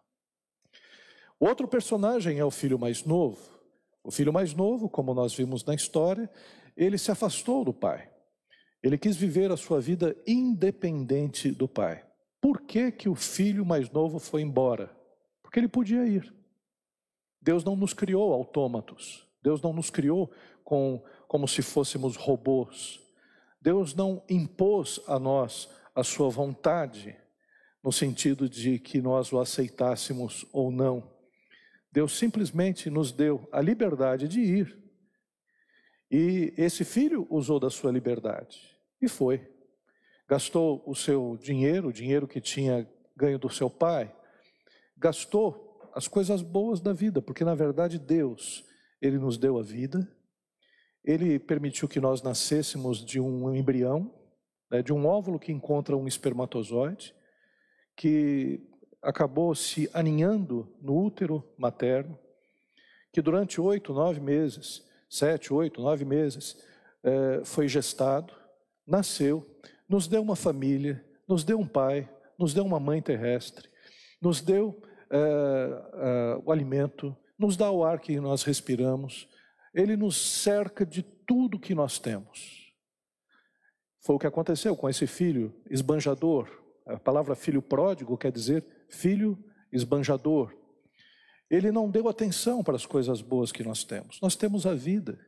O 1.40 1.48
outro 1.48 1.68
personagem 1.68 2.40
é 2.40 2.46
o 2.46 2.52
filho 2.52 2.80
mais 2.80 3.06
novo. 3.06 3.56
O 4.04 4.12
filho 4.12 4.32
mais 4.32 4.54
novo, 4.54 4.88
como 4.88 5.14
nós 5.14 5.34
vimos 5.34 5.66
na 5.66 5.74
história, 5.74 6.30
ele 6.76 6.98
se 6.98 7.12
afastou 7.12 7.64
do 7.64 7.74
pai. 7.74 8.10
Ele 8.84 8.98
quis 8.98 9.16
viver 9.16 9.52
a 9.52 9.58
sua 9.58 9.82
vida 9.82 10.16
independente 10.28 11.52
do 11.52 11.68
pai. 11.68 12.06
Por 12.40 12.62
que, 12.62 12.92
que 12.92 13.10
o 13.10 13.16
filho 13.16 13.66
mais 13.66 13.90
novo 13.90 14.20
foi 14.20 14.42
embora? 14.42 14.96
Porque 15.42 15.60
ele 15.60 15.68
podia 15.68 16.06
ir. 16.06 16.34
Deus 17.42 17.64
não 17.64 17.76
nos 17.76 17.94
criou 17.94 18.34
autômatos. 18.34 19.28
Deus 19.42 19.62
não 19.62 19.74
nos 19.74 19.90
criou 19.90 20.32
com, 20.64 21.04
como 21.28 21.48
se 21.48 21.62
fôssemos 21.62 22.16
robôs. 22.16 23.00
Deus 23.62 23.96
não 23.96 24.24
impôs 24.30 25.00
a 25.08 25.18
nós 25.18 25.70
a 25.96 26.04
sua 26.04 26.30
vontade 26.30 27.16
no 27.84 27.92
sentido 27.92 28.50
de 28.50 28.80
que 28.80 29.00
nós 29.00 29.32
o 29.32 29.40
aceitássemos 29.40 30.44
ou 30.52 30.72
não. 30.72 31.12
Deus 31.92 32.18
simplesmente 32.18 32.90
nos 32.90 33.12
deu 33.12 33.48
a 33.52 33.62
liberdade 33.62 34.28
de 34.28 34.42
ir. 34.42 34.85
E 36.10 36.54
esse 36.58 36.84
filho 36.84 37.26
usou 37.30 37.60
da 37.60 37.70
sua 37.70 37.92
liberdade 37.92 38.60
e 39.02 39.08
foi. 39.08 39.48
Gastou 40.28 40.84
o 40.86 40.96
seu 40.96 41.38
dinheiro, 41.42 41.90
o 41.90 41.94
dinheiro 41.94 42.28
que 42.28 42.42
tinha 42.42 42.88
ganho 43.16 43.40
do 43.40 43.50
seu 43.50 43.70
pai, 43.70 44.14
gastou 44.98 45.80
as 45.94 46.08
coisas 46.08 46.42
boas 46.42 46.82
da 46.82 46.92
vida, 46.92 47.22
porque 47.22 47.46
na 47.46 47.56
verdade 47.56 47.98
Deus, 47.98 48.66
ele 49.02 49.18
nos 49.18 49.38
deu 49.38 49.58
a 49.58 49.64
vida, 49.64 50.08
ele 51.04 51.40
permitiu 51.40 51.88
que 51.88 52.00
nós 52.00 52.22
nascêssemos 52.22 53.06
de 53.06 53.20
um 53.20 53.56
embrião, 53.56 54.14
né, 54.70 54.82
de 54.82 54.92
um 54.92 55.06
óvulo 55.06 55.40
que 55.40 55.52
encontra 55.52 55.96
um 55.96 56.08
espermatozoide, 56.08 57.16
que 57.96 58.68
acabou 59.02 59.54
se 59.54 59.90
aninhando 59.94 60.76
no 60.82 60.98
útero 60.98 61.44
materno, 61.58 62.18
que 63.14 63.22
durante 63.22 63.62
oito, 63.62 63.94
nove 63.94 64.20
meses, 64.20 64.84
sete, 65.18 65.54
oito, 65.54 65.82
nove 65.82 66.04
meses, 66.06 66.58
eh, 67.04 67.42
foi 67.44 67.68
gestado, 67.68 68.34
nasceu, 68.86 69.46
nos 69.88 70.08
deu 70.08 70.22
uma 70.22 70.36
família, 70.36 71.04
nos 71.28 71.44
deu 71.44 71.60
um 71.60 71.68
pai, 71.68 72.10
nos 72.38 72.54
deu 72.54 72.66
uma 72.66 72.80
mãe 72.80 73.02
terrestre, 73.02 73.70
nos 74.22 74.42
deu 74.42 74.82
eh, 75.10 75.84
eh, 75.94 76.42
o 76.44 76.52
alimento, 76.52 77.16
nos 77.38 77.56
dá 77.56 77.70
o 77.72 77.84
ar 77.84 78.00
que 78.00 78.20
nós 78.20 78.44
respiramos, 78.44 79.28
ele 79.74 79.96
nos 79.96 80.16
cerca 80.16 80.86
de 80.86 81.04
tudo 81.04 81.60
que 81.60 81.76
nós 81.76 82.00
temos. 82.00 82.74
Foi 84.02 84.16
o 84.16 84.20
que 84.20 84.28
aconteceu 84.28 84.76
com 84.76 84.90
esse 84.90 85.08
filho 85.08 85.54
esbanjador, 85.70 86.50
a 86.86 86.98
palavra 87.00 87.36
filho 87.36 87.62
pródigo 87.62 88.18
quer 88.18 88.32
dizer 88.32 88.64
filho 88.90 89.38
esbanjador. 89.72 90.54
Ele 91.50 91.72
não 91.72 91.90
deu 91.90 92.08
atenção 92.08 92.64
para 92.64 92.76
as 92.76 92.86
coisas 92.86 93.22
boas 93.22 93.52
que 93.52 93.64
nós 93.64 93.84
temos. 93.84 94.20
Nós 94.22 94.36
temos 94.36 94.66
a 94.66 94.74
vida. 94.74 95.20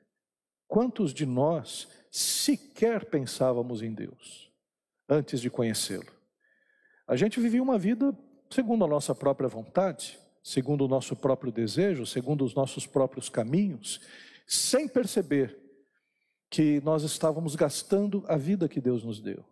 Quantos 0.68 1.14
de 1.14 1.26
nós 1.26 1.88
sequer 2.12 3.06
pensávamos 3.06 3.82
em 3.82 3.94
Deus 3.94 4.52
antes 5.08 5.40
de 5.40 5.50
conhecê-lo? 5.50 6.12
A 7.08 7.16
gente 7.16 7.40
vivia 7.40 7.64
uma 7.64 7.78
vida 7.78 8.18
segundo 8.50 8.84
a 8.84 8.88
nossa 8.88 9.14
própria 9.14 9.48
vontade, 9.48 10.20
segundo 10.44 10.86
o 10.86 10.88
nosso 10.88 11.16
próprio 11.16 11.52
desejo, 11.52 12.06
segundo 12.06 12.44
os 12.44 12.54
nossos 12.56 12.88
próprios 12.88 13.30
caminhos, 13.30 14.02
sem 14.46 14.88
perceber 14.88 15.58
que 16.50 16.82
nós 16.82 17.04
estávamos 17.04 17.56
gastando 17.56 18.24
a 18.28 18.38
vida 18.38 18.70
que 18.70 18.80
Deus 18.80 19.04
nos 19.04 19.20
deu. 19.20 19.44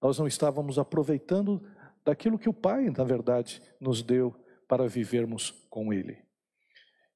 Nós 0.00 0.18
não 0.18 0.26
estávamos 0.26 0.78
aproveitando 0.78 1.62
daquilo 2.04 2.38
que 2.38 2.48
o 2.48 2.54
Pai, 2.54 2.90
na 2.90 3.04
verdade, 3.04 3.62
nos 3.80 4.02
deu 4.02 4.34
para 4.68 4.86
vivermos 4.86 5.50
com 5.70 5.92
Ele. 5.92 6.28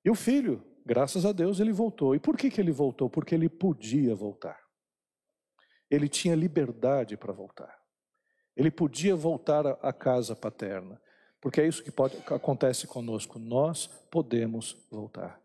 E 0.05 0.11
o 0.11 0.15
filho, 0.15 0.65
graças 0.85 1.25
a 1.25 1.33
Deus, 1.33 1.61
ele 1.61 1.73
voltou. 1.73 2.15
E 2.15 2.19
por 2.19 2.37
que, 2.37 2.51
que 2.51 2.61
ele 2.61 2.73
voltou? 2.73 3.09
Porque 3.09 3.35
ele 3.35 3.49
podia 3.49 4.15
voltar. 4.15 4.59
Ele 5.89 6.09
tinha 6.09 6.35
liberdade 6.35 7.17
para 7.17 7.33
voltar. 7.33 7.79
Ele 8.57 8.71
podia 8.71 9.15
voltar 9.15 9.67
à 9.67 9.93
casa 9.93 10.35
paterna. 10.35 11.01
porque 11.41 11.61
é 11.61 11.67
isso 11.67 11.83
que, 11.83 11.91
pode, 11.91 12.17
acontece 12.27 12.87
conosco. 12.87 13.39
Nós 13.39 13.87
podemos 14.11 14.77
voltar. 14.91 15.41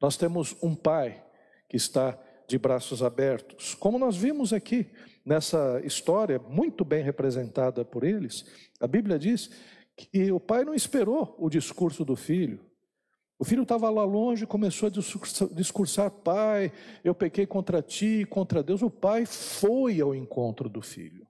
Nós 0.00 0.16
temos 0.16 0.56
um 0.62 0.74
pai 0.74 1.24
que 1.68 1.76
está 1.76 2.18
de 2.46 2.58
braços 2.58 3.02
abertos, 3.02 3.74
como 3.74 3.98
nós 3.98 4.16
vimos 4.16 4.52
aqui 4.52 4.92
nessa 5.24 5.80
história 5.84 6.38
muito 6.38 6.84
bem 6.84 7.02
representada 7.02 7.84
por 7.84 8.04
eles. 8.04 8.44
A 8.80 8.86
Bíblia 8.86 9.18
diz 9.18 9.50
que 9.96 10.32
o 10.32 10.40
pai 10.40 10.64
não 10.64 10.74
esperou 10.74 11.34
o 11.38 11.48
discurso 11.48 12.04
do 12.04 12.16
filho. 12.16 12.64
O 13.38 13.44
filho 13.44 13.62
estava 13.62 13.90
lá 13.90 14.04
longe, 14.04 14.46
começou 14.46 14.86
a 14.86 15.52
discursar: 15.52 16.10
Pai, 16.10 16.72
eu 17.02 17.14
pequei 17.14 17.46
contra 17.46 17.82
ti, 17.82 18.26
contra 18.28 18.62
Deus. 18.62 18.82
O 18.82 18.90
pai 18.90 19.26
foi 19.26 20.00
ao 20.00 20.14
encontro 20.14 20.68
do 20.68 20.80
filho. 20.80 21.26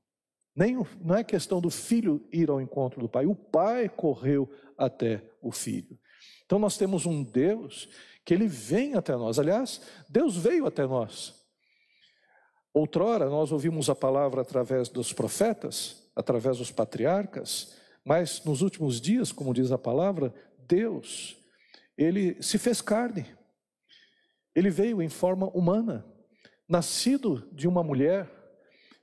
Nem, 0.54 0.76
não 1.00 1.16
é 1.16 1.24
questão 1.24 1.60
do 1.60 1.70
filho 1.70 2.26
ir 2.30 2.50
ao 2.50 2.60
encontro 2.60 3.00
do 3.00 3.08
pai, 3.08 3.24
o 3.24 3.34
pai 3.34 3.88
correu 3.88 4.50
até 4.76 5.24
o 5.40 5.50
filho. 5.50 5.98
Então 6.44 6.58
nós 6.58 6.76
temos 6.76 7.06
um 7.06 7.24
Deus 7.24 7.88
que 8.24 8.34
ele 8.34 8.46
vem 8.46 8.94
até 8.94 9.16
nós. 9.16 9.38
Aliás, 9.38 9.80
Deus 10.08 10.36
veio 10.36 10.66
até 10.66 10.86
nós. 10.86 11.34
Outrora 12.74 13.28
nós 13.28 13.52
ouvimos 13.52 13.88
a 13.88 13.94
palavra 13.94 14.42
através 14.42 14.88
dos 14.88 15.12
profetas, 15.12 16.10
através 16.14 16.58
dos 16.58 16.70
patriarcas, 16.70 17.74
mas 18.05 18.44
nos 18.44 18.62
últimos 18.62 19.00
dias, 19.00 19.30
como 19.30 19.55
diz 19.55 19.70
a 19.70 19.78
palavra, 19.78 20.34
Deus, 20.66 21.36
ele 21.96 22.42
se 22.42 22.59
fez 22.59 22.80
carne. 22.80 23.26
Ele 24.55 24.70
veio 24.70 25.00
em 25.00 25.09
forma 25.09 25.48
humana, 25.48 26.05
nascido 26.68 27.48
de 27.53 27.66
uma 27.66 27.82
mulher, 27.82 28.30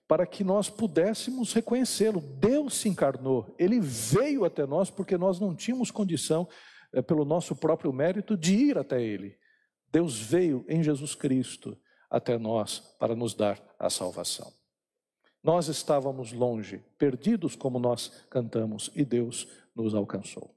para 0.08 0.26
que 0.26 0.44
nós 0.44 0.70
pudéssemos 0.70 1.54
reconhecê-lo. 1.54 2.20
Deus 2.20 2.76
se 2.76 2.90
encarnou, 2.90 3.56
ele 3.58 3.80
veio 3.80 4.44
até 4.44 4.66
nós 4.66 4.90
porque 4.90 5.18
nós 5.18 5.40
não 5.40 5.56
tínhamos 5.56 5.92
condição, 5.92 6.48
é, 6.92 7.02
pelo 7.02 7.24
nosso 7.24 7.56
próprio 7.56 7.94
mérito, 7.94 8.36
de 8.36 8.56
ir 8.56 8.78
até 8.78 9.02
ele. 9.02 9.38
Deus 9.92 10.20
veio 10.20 10.66
em 10.68 10.84
Jesus 10.84 11.16
Cristo 11.16 11.78
até 12.10 12.38
nós 12.38 12.80
para 13.00 13.16
nos 13.16 13.34
dar 13.34 13.62
a 13.78 13.90
salvação. 13.90 14.59
Nós 15.44 15.68
estávamos 15.68 16.34
longe, 16.34 16.82
perdidos 16.98 17.56
como 17.56 17.80
nós 17.80 18.26
cantamos, 18.30 18.92
e 18.96 19.06
Deus 19.06 19.48
nos 19.76 19.96
alcançou. 19.96 20.54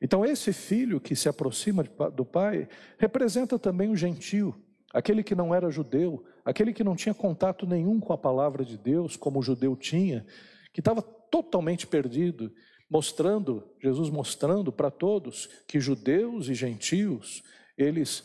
Então, 0.00 0.24
esse 0.24 0.52
filho 0.52 1.00
que 1.00 1.16
se 1.16 1.28
aproxima 1.28 1.82
do 1.82 2.24
pai 2.24 2.68
representa 2.98 3.58
também 3.58 3.88
o 3.88 3.96
gentio, 3.96 4.54
aquele 4.92 5.22
que 5.22 5.34
não 5.34 5.54
era 5.54 5.70
judeu, 5.70 6.24
aquele 6.44 6.72
que 6.72 6.84
não 6.84 6.96
tinha 6.96 7.14
contato 7.14 7.66
nenhum 7.66 8.00
com 8.00 8.12
a 8.12 8.18
palavra 8.18 8.64
de 8.64 8.76
Deus, 8.76 9.16
como 9.16 9.38
o 9.38 9.42
judeu 9.42 9.76
tinha, 9.76 10.26
que 10.72 10.80
estava 10.80 11.00
totalmente 11.02 11.86
perdido, 11.86 12.52
mostrando, 12.90 13.64
Jesus 13.82 14.10
mostrando 14.10 14.70
para 14.70 14.90
todos 14.90 15.48
que 15.66 15.80
judeus 15.80 16.48
e 16.48 16.54
gentios, 16.54 17.42
eles 17.76 18.24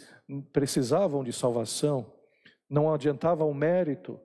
precisavam 0.52 1.24
de 1.24 1.34
salvação, 1.34 2.14
não 2.70 2.94
adiantava 2.94 3.44
o 3.44 3.54
mérito, 3.54 4.20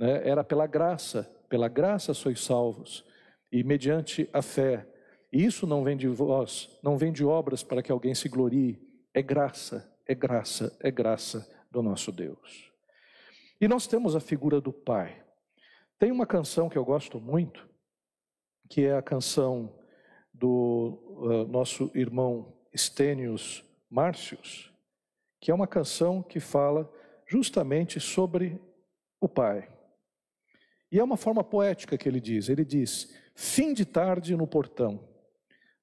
né? 0.00 0.26
era 0.26 0.42
pela 0.42 0.66
graça, 0.66 1.30
pela 1.46 1.68
graça 1.68 2.14
sois 2.14 2.40
salvos, 2.40 3.04
e 3.52 3.62
mediante 3.62 4.28
a 4.32 4.40
fé. 4.40 4.86
Isso 5.30 5.66
não 5.66 5.84
vem 5.84 5.96
de 5.96 6.08
vós, 6.08 6.78
não 6.82 6.96
vem 6.96 7.12
de 7.12 7.24
obras 7.24 7.62
para 7.62 7.82
que 7.82 7.92
alguém 7.92 8.14
se 8.14 8.28
glorie, 8.28 8.80
é 9.12 9.20
graça, 9.20 9.94
é 10.06 10.14
graça, 10.14 10.74
é 10.80 10.90
graça 10.90 11.46
do 11.70 11.82
nosso 11.82 12.10
Deus. 12.10 12.72
E 13.60 13.68
nós 13.68 13.86
temos 13.86 14.16
a 14.16 14.20
figura 14.20 14.60
do 14.60 14.72
pai. 14.72 15.22
Tem 15.98 16.10
uma 16.10 16.26
canção 16.26 16.70
que 16.70 16.78
eu 16.78 16.84
gosto 16.84 17.20
muito, 17.20 17.68
que 18.70 18.86
é 18.86 18.96
a 18.96 19.02
canção 19.02 19.78
do 20.32 20.98
uh, 21.04 21.46
nosso 21.46 21.90
irmão 21.94 22.56
Estênios 22.72 23.62
Márcios, 23.90 24.72
que 25.38 25.50
é 25.50 25.54
uma 25.54 25.66
canção 25.66 26.22
que 26.22 26.40
fala 26.40 26.90
justamente 27.26 28.00
sobre 28.00 28.58
o 29.20 29.28
pai. 29.28 29.68
E 30.90 30.98
é 30.98 31.04
uma 31.04 31.16
forma 31.16 31.44
poética 31.44 31.96
que 31.96 32.08
ele 32.08 32.20
diz. 32.20 32.48
Ele 32.48 32.64
diz: 32.64 33.14
fim 33.34 33.72
de 33.72 33.84
tarde 33.84 34.36
no 34.36 34.46
portão, 34.46 35.00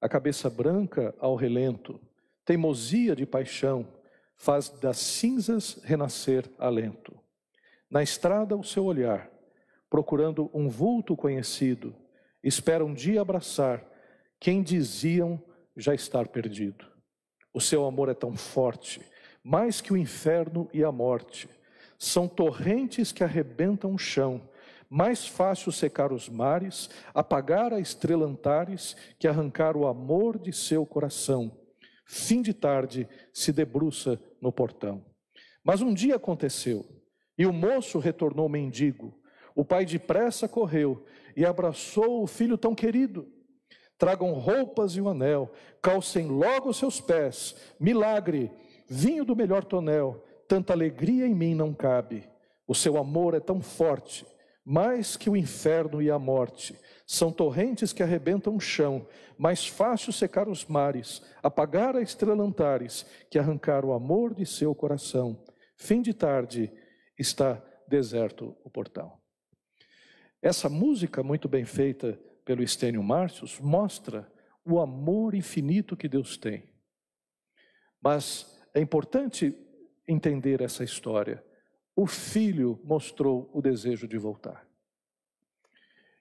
a 0.02 0.10
cabeça 0.10 0.50
branca 0.50 1.16
ao 1.20 1.36
relento, 1.36 2.00
teimosia 2.46 3.16
de 3.16 3.26
paixão, 3.26 3.88
faz 4.36 4.70
das 4.70 4.98
cinzas 4.98 5.82
renascer 5.84 6.50
alento. 6.58 7.18
Na 7.90 8.04
estrada, 8.04 8.56
o 8.56 8.64
seu 8.64 8.86
olhar, 8.86 9.30
procurando 9.90 10.50
um 10.54 10.70
vulto 10.70 11.16
conhecido, 11.16 11.96
espera 12.44 12.86
um 12.86 12.94
dia 12.94 13.22
abraçar 13.22 13.84
quem 14.40 14.62
diziam 14.62 15.42
já 15.76 15.96
estar 15.96 16.28
perdido. 16.28 16.86
O 17.54 17.62
seu 17.62 17.86
amor 17.86 18.10
é 18.10 18.14
tão 18.14 18.36
forte, 18.36 19.02
mais 19.44 19.82
que 19.82 19.94
o 19.94 19.98
inferno 19.98 20.70
e 20.74 20.84
a 20.84 20.92
morte. 20.92 21.50
São 21.98 22.28
torrentes 22.28 23.12
que 23.12 23.24
arrebentam 23.24 23.94
o 23.94 23.98
chão, 23.98 24.48
mais 24.90 25.28
fácil 25.28 25.72
secar 25.72 26.12
os 26.12 26.30
mares, 26.30 26.90
apagar 27.14 27.74
a 27.74 27.80
estrela 27.80 28.26
Antares, 28.26 28.96
que 29.20 29.28
arrancar 29.28 29.76
o 29.76 29.88
amor 29.88 30.40
de 30.40 30.54
seu 30.54 30.86
coração. 30.86 31.52
Fim 32.06 32.42
de 32.42 32.54
tarde 32.54 33.08
se 33.34 33.52
debruça 33.52 34.20
no 34.42 34.52
portão. 34.52 35.04
Mas 35.64 35.82
um 35.82 35.94
dia 35.94 36.16
aconteceu 36.16 36.86
e 37.38 37.46
o 37.46 37.52
moço 37.52 38.00
retornou 38.00 38.48
mendigo. 38.48 39.14
O 39.54 39.66
pai 39.66 39.86
depressa 39.86 40.48
correu 40.48 41.06
e 41.36 41.46
abraçou 41.46 42.24
o 42.24 42.28
filho 42.28 42.58
tão 42.58 42.74
querido. 42.74 43.28
Tragam 43.98 44.32
roupas 44.34 44.96
e 44.96 45.02
o 45.02 45.06
um 45.06 45.10
anel, 45.10 45.52
calcem 45.82 46.28
logo 46.28 46.70
os 46.70 46.78
seus 46.78 47.02
pés. 47.02 47.56
Milagre, 47.80 48.52
vinho 48.88 49.26
do 49.26 49.36
melhor 49.36 49.64
tonel, 49.64 50.24
tanta 50.48 50.72
alegria 50.72 51.26
em 51.26 51.36
mim 51.36 51.56
não 51.56 51.74
cabe. 51.74 52.24
O 52.68 52.76
seu 52.76 52.98
amor 52.98 53.34
é 53.34 53.40
tão 53.40 53.62
forte, 53.62 54.26
mais 54.70 55.16
que 55.16 55.30
o 55.30 55.38
inferno 55.38 56.02
e 56.02 56.12
a 56.12 56.20
morte. 56.20 56.78
São 57.06 57.32
torrentes 57.32 57.94
que 57.94 58.04
arrebentam 58.04 58.54
o 58.54 58.60
chão, 58.60 59.08
mais 59.38 59.66
fácil 59.66 60.12
secar 60.12 60.50
os 60.50 60.66
mares, 60.66 61.22
apagar 61.42 61.96
a 61.96 62.02
estrela 62.02 62.44
Antares, 62.44 63.06
que 63.32 63.40
arrancar 63.40 63.86
o 63.86 63.94
amor 63.94 64.34
de 64.34 64.46
seu 64.46 64.76
coração. 64.76 65.42
Fim 65.78 66.02
de 66.02 66.14
tarde, 66.14 66.70
está 67.18 67.64
deserto 67.88 68.58
o 68.62 68.70
portão. 68.70 69.18
Essa 70.42 70.68
música, 70.68 71.24
muito 71.24 71.48
bem 71.48 71.64
feita 71.64 72.20
pelo 72.44 72.62
Estênio 72.62 73.02
Márcios, 73.02 73.62
mostra 73.62 74.30
o 74.66 74.82
amor 74.82 75.34
infinito 75.34 75.96
que 75.96 76.10
Deus 76.10 76.36
tem. 76.36 76.70
Mas 78.02 78.60
é 78.74 78.82
importante 78.82 79.56
entender 80.06 80.60
essa 80.60 80.84
história. 80.84 81.42
O 81.98 82.06
filho 82.06 82.80
mostrou 82.84 83.50
o 83.52 83.60
desejo 83.60 84.08
de 84.08 84.20
voltar. 84.20 84.68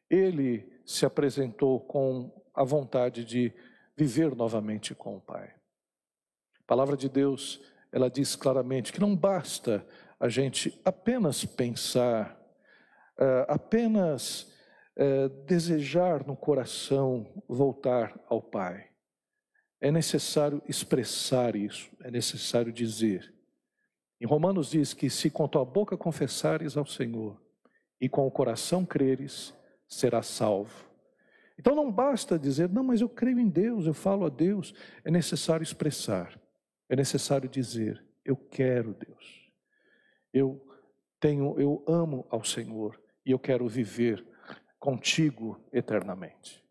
Ele 0.09 0.67
se 0.87 1.05
apresentou 1.05 1.79
com 1.81 2.33
a 2.55 2.65
vontade 2.65 3.23
de 3.27 3.53
viver 3.95 4.35
novamente 4.35 4.95
com 4.95 5.19
o 5.19 5.21
Pai. 5.21 5.55
A 6.61 6.63
palavra 6.67 6.97
de 6.97 7.11
Deus, 7.11 7.61
ela 7.93 8.09
diz 8.09 8.35
claramente 8.35 8.91
que 8.91 9.03
não 9.03 9.15
basta 9.15 9.87
a 10.19 10.31
gente 10.31 10.81
apenas 10.83 11.45
pensar, 11.45 12.35
uh, 13.19 13.45
apenas 13.47 14.51
uh, 14.97 15.29
desejar 15.45 16.27
no 16.27 16.35
coração 16.35 17.45
voltar 17.47 18.19
ao 18.31 18.41
Pai. 18.41 18.89
É 19.79 19.91
necessário 19.91 20.63
expressar 20.67 21.55
isso, 21.55 21.91
é 22.01 22.11
necessário 22.11 22.73
dizer. 22.73 23.36
Em 24.21 24.27
Romanos 24.27 24.71
diz 24.71 24.95
que 24.95 25.11
se 25.11 25.31
com 25.31 25.47
tua 25.47 25.65
boca 25.65 25.97
confessares 25.97 26.77
ao 26.77 26.87
Senhor 26.87 27.41
e 28.01 28.09
com 28.09 28.27
o 28.27 28.31
coração 28.31 28.85
creres, 28.85 29.55
serás 29.87 30.27
salvo. 30.27 30.87
Então 31.59 31.75
não 31.75 31.91
basta 31.91 32.39
dizer, 32.39 32.69
não, 32.69 32.85
mas 32.85 33.01
eu 33.01 33.09
creio 33.09 33.39
em 33.39 33.49
Deus, 33.49 33.87
eu 33.87 33.95
falo 33.95 34.27
a 34.27 34.29
Deus. 34.29 34.75
É 35.05 35.11
necessário 35.11 35.63
expressar, 35.63 36.39
é 36.89 36.97
necessário 36.97 37.49
dizer, 37.49 38.05
eu 38.25 38.37
quero 38.37 38.95
Deus. 38.95 39.51
Eu 40.33 40.61
tenho, 41.19 41.59
eu 41.59 41.83
amo 41.87 42.27
ao 42.31 42.45
Senhor 42.45 43.01
e 43.25 43.31
eu 43.31 43.39
quero 43.39 43.67
viver 43.69 44.27
contigo 44.79 45.61
eternamente. 45.73 46.63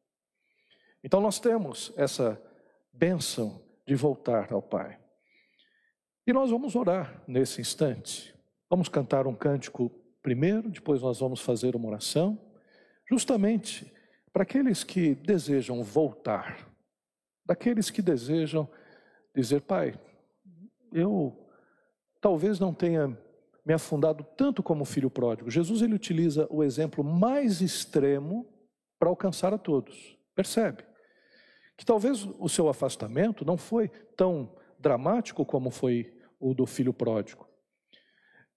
Então 1.04 1.20
nós 1.20 1.40
temos 1.40 1.94
essa 1.98 2.42
bênção 2.94 3.62
de 3.86 3.96
voltar 3.96 4.52
ao 4.54 4.62
Pai. 4.62 5.00
E 6.26 6.34
nós 6.34 6.50
vamos 6.50 6.76
orar 6.76 7.22
nesse 7.28 7.62
instante. 7.62 8.34
Vamos 8.70 8.90
cantar 8.90 9.28
um 9.28 9.36
cântico 9.36 9.92
primeiro, 10.22 10.70
depois 10.70 11.02
nós 11.02 11.20
vamos 11.20 11.40
fazer 11.40 11.76
uma 11.76 11.88
oração, 11.88 12.40
justamente 13.08 13.92
para 14.34 14.44
aqueles 14.44 14.84
que 14.84 15.16
desejam 15.16 15.84
voltar, 15.84 16.68
daqueles 17.46 17.90
que 17.90 18.02
desejam 18.02 18.68
dizer, 19.36 19.62
Pai, 19.62 19.94
eu 20.92 21.48
talvez 22.20 22.60
não 22.60 22.74
tenha 22.74 23.18
me 23.64 23.74
afundado 23.74 24.26
tanto 24.36 24.64
como 24.64 24.84
filho 24.84 25.10
pródigo. 25.10 25.52
Jesus 25.52 25.82
ele 25.82 25.94
utiliza 25.94 26.48
o 26.50 26.64
exemplo 26.64 27.04
mais 27.04 27.62
extremo 27.62 28.48
para 28.98 29.10
alcançar 29.10 29.54
a 29.54 29.58
todos. 29.58 30.18
Percebe? 30.34 30.84
que 31.78 31.86
talvez 31.86 32.28
o 32.40 32.48
seu 32.48 32.70
afastamento 32.70 33.44
não 33.44 33.58
foi 33.58 33.90
tão 34.16 34.52
dramático 34.80 35.46
como 35.46 35.70
foi 35.70 36.15
o 36.46 36.54
do 36.54 36.68
filho 36.68 36.94
pródigo, 36.94 37.48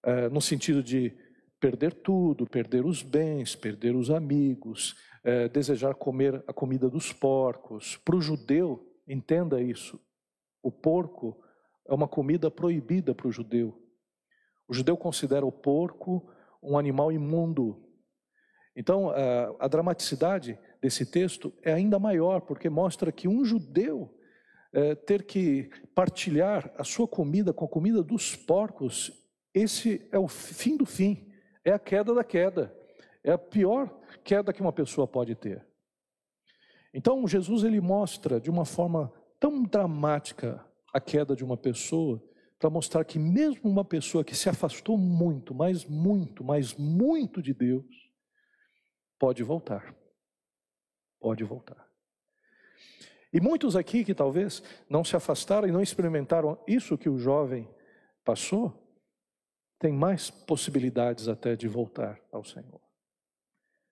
é, 0.03 0.29
no 0.29 0.39
sentido 0.39 0.83
de 0.83 1.11
perder 1.59 1.91
tudo, 1.91 2.45
perder 2.45 2.85
os 2.85 3.01
bens, 3.01 3.55
perder 3.55 3.95
os 3.95 4.11
amigos, 4.11 4.95
é, 5.23 5.49
desejar 5.49 5.95
comer 5.95 6.43
a 6.47 6.53
comida 6.53 6.87
dos 6.87 7.11
porcos. 7.11 7.97
Para 7.97 8.15
o 8.15 8.21
judeu, 8.21 8.87
entenda 9.07 9.59
isso, 9.59 9.99
o 10.61 10.71
porco 10.71 11.43
é 11.87 11.93
uma 11.93 12.07
comida 12.07 12.51
proibida 12.51 13.15
para 13.15 13.27
o 13.27 13.31
judeu. 13.31 13.75
O 14.67 14.73
judeu 14.73 14.95
considera 14.95 15.43
o 15.43 15.51
porco 15.51 16.31
um 16.61 16.77
animal 16.77 17.11
imundo. 17.11 17.83
Então, 18.75 19.09
a, 19.09 19.65
a 19.65 19.67
dramaticidade 19.67 20.59
desse 20.79 21.07
texto 21.07 21.51
é 21.63 21.73
ainda 21.73 21.97
maior, 21.97 22.41
porque 22.41 22.69
mostra 22.69 23.11
que 23.11 23.27
um 23.27 23.43
judeu 23.43 24.15
é, 24.71 24.95
ter 24.95 25.23
que 25.23 25.69
partilhar 25.95 26.71
a 26.77 26.83
sua 26.83 27.07
comida 27.07 27.53
com 27.53 27.65
a 27.65 27.69
comida 27.69 28.03
dos 28.03 28.35
porcos, 28.35 29.11
esse 29.53 30.07
é 30.11 30.19
o 30.19 30.27
fim 30.27 30.77
do 30.77 30.85
fim, 30.85 31.31
é 31.63 31.71
a 31.71 31.79
queda 31.79 32.13
da 32.13 32.23
queda, 32.23 32.75
é 33.23 33.31
a 33.31 33.37
pior 33.37 33.99
queda 34.23 34.53
que 34.53 34.61
uma 34.61 34.73
pessoa 34.73 35.07
pode 35.07 35.35
ter. 35.35 35.65
Então, 36.93 37.27
Jesus 37.27 37.63
ele 37.63 37.79
mostra 37.79 38.39
de 38.39 38.49
uma 38.49 38.65
forma 38.65 39.13
tão 39.39 39.63
dramática 39.63 40.65
a 40.93 40.99
queda 40.99 41.35
de 41.35 41.43
uma 41.43 41.57
pessoa, 41.57 42.23
para 42.57 42.69
mostrar 42.69 43.05
que 43.05 43.17
mesmo 43.17 43.69
uma 43.69 43.85
pessoa 43.85 44.23
que 44.23 44.35
se 44.35 44.49
afastou 44.49 44.97
muito, 44.97 45.55
mas 45.55 45.85
muito, 45.85 46.43
mas 46.43 46.75
muito 46.75 47.41
de 47.41 47.53
Deus, 47.53 47.85
pode 49.17 49.41
voltar. 49.43 49.95
Pode 51.19 51.43
voltar. 51.43 51.88
E 53.31 53.39
muitos 53.39 53.75
aqui 53.75 54.03
que 54.03 54.15
talvez 54.15 54.63
não 54.89 55.03
se 55.03 55.15
afastaram 55.15 55.67
e 55.67 55.71
não 55.71 55.81
experimentaram 55.81 56.57
isso 56.67 56.97
que 56.97 57.09
o 57.09 57.19
jovem 57.19 57.69
passou, 58.23 58.73
têm 59.77 59.93
mais 59.93 60.29
possibilidades 60.29 61.27
até 61.27 61.55
de 61.55 61.67
voltar 61.67 62.19
ao 62.31 62.43
Senhor. 62.43 62.81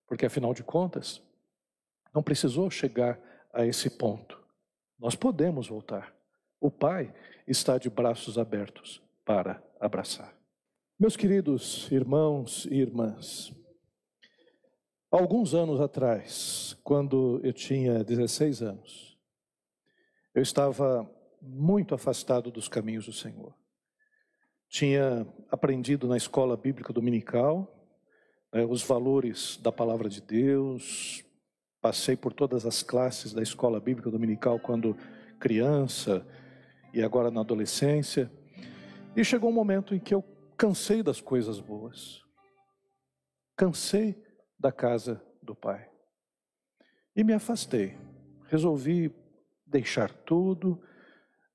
Porque 0.08 0.26
afinal 0.26 0.54
de 0.54 0.64
contas, 0.64 1.22
não 2.14 2.24
precisou 2.24 2.70
chegar 2.70 3.20
a 3.54 3.66
esse 3.66 3.90
ponto. 3.90 4.42
Nós 4.98 5.16
podemos 5.16 5.68
voltar. 5.68 6.16
O 6.60 6.72
Pai 6.72 7.14
está 7.48 7.78
de 7.78 7.90
braços 7.90 8.38
abertos 8.38 9.02
para 9.24 9.64
abraçar. 9.80 10.36
Meus 11.00 11.16
queridos 11.16 11.88
irmãos 11.92 12.66
e 12.72 12.76
irmãs, 12.76 13.54
alguns 15.12 15.54
anos 15.54 15.80
atrás, 15.80 16.76
quando 16.84 17.40
eu 17.44 17.54
tinha 17.54 18.04
16 18.04 18.64
anos, 18.64 19.07
eu 20.38 20.44
estava 20.44 21.12
muito 21.42 21.96
afastado 21.96 22.52
dos 22.52 22.68
caminhos 22.68 23.08
do 23.08 23.12
Senhor. 23.12 23.56
Tinha 24.70 25.28
aprendido 25.50 26.08
na 26.08 26.16
escola 26.16 26.56
bíblica 26.56 26.94
dominical 26.94 27.92
né, 28.54 28.64
os 28.64 28.84
valores 28.84 29.58
da 29.58 29.72
palavra 29.72 30.08
de 30.08 30.22
Deus, 30.22 31.26
passei 31.82 32.16
por 32.16 32.34
todas 32.34 32.68
as 32.68 32.84
classes 32.84 33.34
da 33.34 33.42
escola 33.42 33.80
bíblica 33.80 34.12
dominical 34.12 34.60
quando 34.60 34.96
criança, 35.40 36.24
e 36.94 37.02
agora 37.02 37.32
na 37.32 37.42
adolescência. 37.42 38.32
E 39.16 39.26
chegou 39.26 39.50
um 39.50 39.54
momento 39.54 39.96
em 39.96 40.00
que 40.00 40.14
eu 40.14 40.24
cansei 40.56 41.02
das 41.02 41.20
coisas 41.20 41.60
boas. 41.60 42.22
Cansei 43.56 44.24
da 44.60 44.72
casa 44.72 45.20
do 45.42 45.56
Pai. 45.56 45.90
E 47.16 47.24
me 47.24 47.34
afastei. 47.34 47.98
Resolvi 48.46 49.12
deixar 49.68 50.12
tudo, 50.12 50.82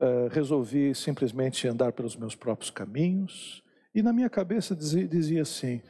uh, 0.01 0.29
resolvi 0.31 0.95
simplesmente 0.95 1.67
andar 1.67 1.93
pelos 1.93 2.17
meus 2.17 2.35
próprios 2.35 2.71
caminhos. 2.71 3.63
E 3.95 4.03
na 4.03 4.13
minha 4.13 4.31
cabeça 4.31 4.75
dizia, 4.75 5.07
dizia 5.07 5.43
assim: 5.43 5.83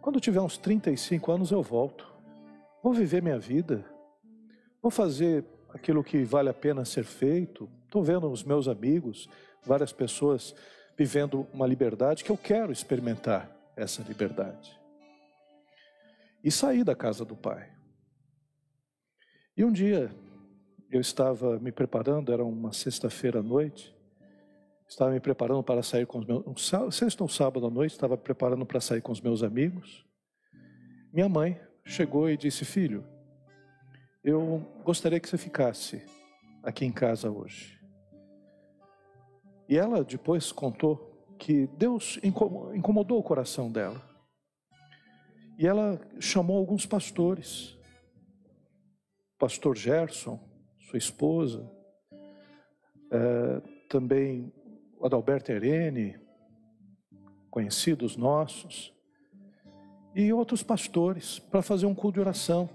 quando 0.00 0.16
eu 0.16 0.20
tiver 0.20 0.40
uns 0.40 0.56
35 0.56 1.32
anos 1.32 1.50
eu 1.50 1.62
volto. 1.62 2.08
Vou 2.82 2.94
viver 2.94 3.22
minha 3.22 3.38
vida. 3.38 3.84
Vou 4.80 4.90
fazer 4.90 5.44
aquilo 5.68 6.02
que 6.02 6.24
vale 6.24 6.48
a 6.48 6.54
pena 6.54 6.84
ser 6.84 7.04
feito. 7.04 7.68
Estou 7.84 8.02
vendo 8.02 8.30
os 8.30 8.42
meus 8.42 8.66
amigos, 8.68 9.28
várias 9.62 9.92
pessoas 9.92 10.54
vivendo 10.96 11.46
uma 11.52 11.66
liberdade 11.66 12.24
que 12.24 12.30
eu 12.30 12.36
quero 12.36 12.72
experimentar 12.72 13.50
essa 13.76 14.02
liberdade. 14.02 14.78
E 16.42 16.50
saí 16.50 16.82
da 16.82 16.94
casa 16.94 17.24
do 17.24 17.36
pai. 17.36 17.70
E 19.56 19.64
um 19.64 19.72
dia 19.72 20.10
eu 20.90 21.00
estava 21.00 21.58
me 21.60 21.70
preparando, 21.70 22.32
era 22.32 22.44
uma 22.44 22.72
sexta-feira 22.72 23.38
à 23.38 23.42
noite, 23.42 23.94
estava 24.88 25.12
me 25.12 25.20
preparando 25.20 25.62
para 25.62 25.82
sair 25.82 26.04
com 26.04 26.18
os 26.18 26.26
meus. 26.26 26.44
Um, 26.46 26.90
sexta 26.90 27.22
ou 27.22 27.28
sábado 27.28 27.66
à 27.66 27.70
noite, 27.70 27.92
estava 27.92 28.16
preparando 28.16 28.66
para 28.66 28.80
sair 28.80 29.00
com 29.00 29.12
os 29.12 29.20
meus 29.20 29.42
amigos. 29.42 30.04
Minha 31.12 31.28
mãe 31.28 31.60
chegou 31.84 32.28
e 32.28 32.36
disse: 32.36 32.64
Filho, 32.64 33.04
eu 34.24 34.66
gostaria 34.84 35.20
que 35.20 35.28
você 35.28 35.38
ficasse 35.38 36.04
aqui 36.62 36.84
em 36.84 36.92
casa 36.92 37.30
hoje. 37.30 37.78
E 39.68 39.78
ela 39.78 40.02
depois 40.02 40.50
contou 40.50 41.08
que 41.38 41.68
Deus 41.68 42.18
incomodou 42.74 43.20
o 43.20 43.22
coração 43.22 43.70
dela. 43.70 44.02
E 45.56 45.66
ela 45.66 46.00
chamou 46.18 46.58
alguns 46.58 46.84
pastores. 46.84 47.78
Pastor 49.38 49.76
Gerson, 49.76 50.49
sua 50.90 50.98
esposa, 50.98 51.70
é, 53.12 53.62
também 53.88 54.52
Adalberto 55.00 55.52
Erene, 55.52 56.18
conhecidos 57.48 58.16
nossos, 58.16 58.92
e 60.14 60.32
outros 60.32 60.64
pastores, 60.64 61.38
para 61.38 61.62
fazer 61.62 61.86
um 61.86 61.94
culto 61.94 62.14
de 62.14 62.20
oração. 62.20 62.68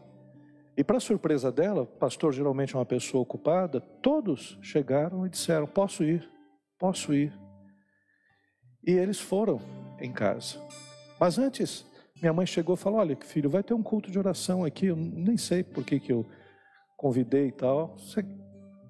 E 0.78 0.84
para 0.84 0.99
surpresa 1.01 1.51
dela, 1.51 1.86
pastor 1.86 2.34
geralmente 2.34 2.74
é 2.74 2.78
uma 2.78 2.86
pessoa 2.86 3.22
ocupada, 3.22 3.82
todos 3.82 4.57
chegaram 4.61 5.26
e 5.26 5.30
disseram: 5.30 5.68
Posso 5.68 6.03
ir, 6.03 6.30
posso 6.80 7.13
ir. 7.13 7.38
E 8.86 8.91
eles 8.91 9.20
foram 9.20 9.59
em 9.99 10.11
casa. 10.11 10.57
Mas 11.20 11.38
antes, 11.38 11.86
minha 12.22 12.34
mãe 12.34 12.45
chegou 12.45 12.76
e 12.76 12.78
falou: 12.78 12.99
Olha, 12.99 13.18
filho, 13.18 13.49
vai 13.49 13.63
ter 13.63 13.74
um 13.74 13.84
culto 13.84 14.09
de 14.09 14.18
oração 14.18 14.63
aqui. 14.63 14.88
Eu 14.88 14.95
nem 14.95 15.36
sei 15.36 15.63
por 15.63 15.84
que, 15.84 15.99
que 15.99 16.11
eu 16.13 16.26
convidei 16.96 17.48
e 17.48 17.52
tal. 17.52 17.98
Você 17.98 18.26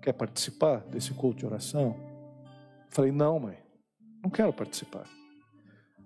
quer 0.01 0.13
participar 0.13 0.79
desse 0.87 1.13
culto 1.13 1.39
de 1.39 1.45
oração? 1.45 1.95
Falei: 2.89 3.11
Não, 3.11 3.39
mãe, 3.39 3.57
não 4.23 4.29
quero 4.29 4.53
participar. 4.53 5.05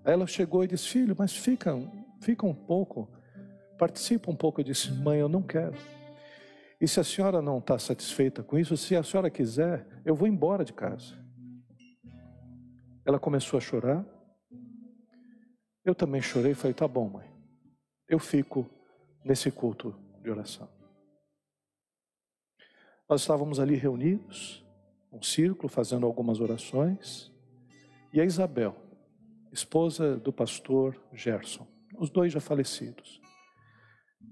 Aí 0.04 0.14
ela 0.14 0.28
chegou 0.28 0.64
e 0.64 0.68
disse: 0.68 0.88
Filho, 0.88 1.16
mas 1.18 1.36
fica, 1.36 1.76
fica 2.22 2.46
um 2.46 2.54
pouco 2.54 3.08
participa 3.80 4.30
um 4.30 4.36
pouco. 4.36 4.60
Eu 4.60 4.66
disse, 4.66 4.92
mãe, 4.92 5.20
eu 5.20 5.30
não 5.30 5.42
quero. 5.42 5.76
E 6.80 6.88
se 6.88 7.00
a 7.00 7.04
senhora 7.04 7.42
não 7.42 7.58
está 7.58 7.80
satisfeita 7.80 8.44
com 8.44 8.60
isso, 8.60 8.76
se 8.78 8.96
a 8.96 9.02
senhora 9.02 9.30
quiser, 9.30 9.88
eu 10.06 10.14
vou 10.14 10.28
embora 10.28 10.66
de 10.66 10.74
casa. 10.74 11.18
Ela 13.06 13.18
começou 13.18 13.58
a 13.58 13.62
chorar. 13.62 14.06
Eu 15.84 15.96
também 15.96 16.22
chorei 16.22 16.52
e 16.52 16.56
falei, 16.56 16.74
tá 16.74 16.88
bom, 16.88 17.10
mãe. 17.10 17.28
Eu 18.08 18.20
fico 18.20 18.70
nesse 19.24 19.50
culto 19.50 19.96
de 20.22 20.30
oração. 20.30 20.68
Nós 23.10 23.22
estávamos 23.22 23.60
ali 23.60 23.74
reunidos, 23.74 24.64
um 25.12 25.20
círculo, 25.20 25.68
fazendo 25.68 26.06
algumas 26.06 26.40
orações. 26.40 27.32
E 28.14 28.22
a 28.22 28.24
Isabel, 28.24 28.76
esposa 29.52 30.16
do 30.16 30.32
pastor 30.32 30.96
Gerson, 31.12 31.68
os 31.98 32.12
dois 32.12 32.32
já 32.32 32.40
falecidos, 32.40 33.20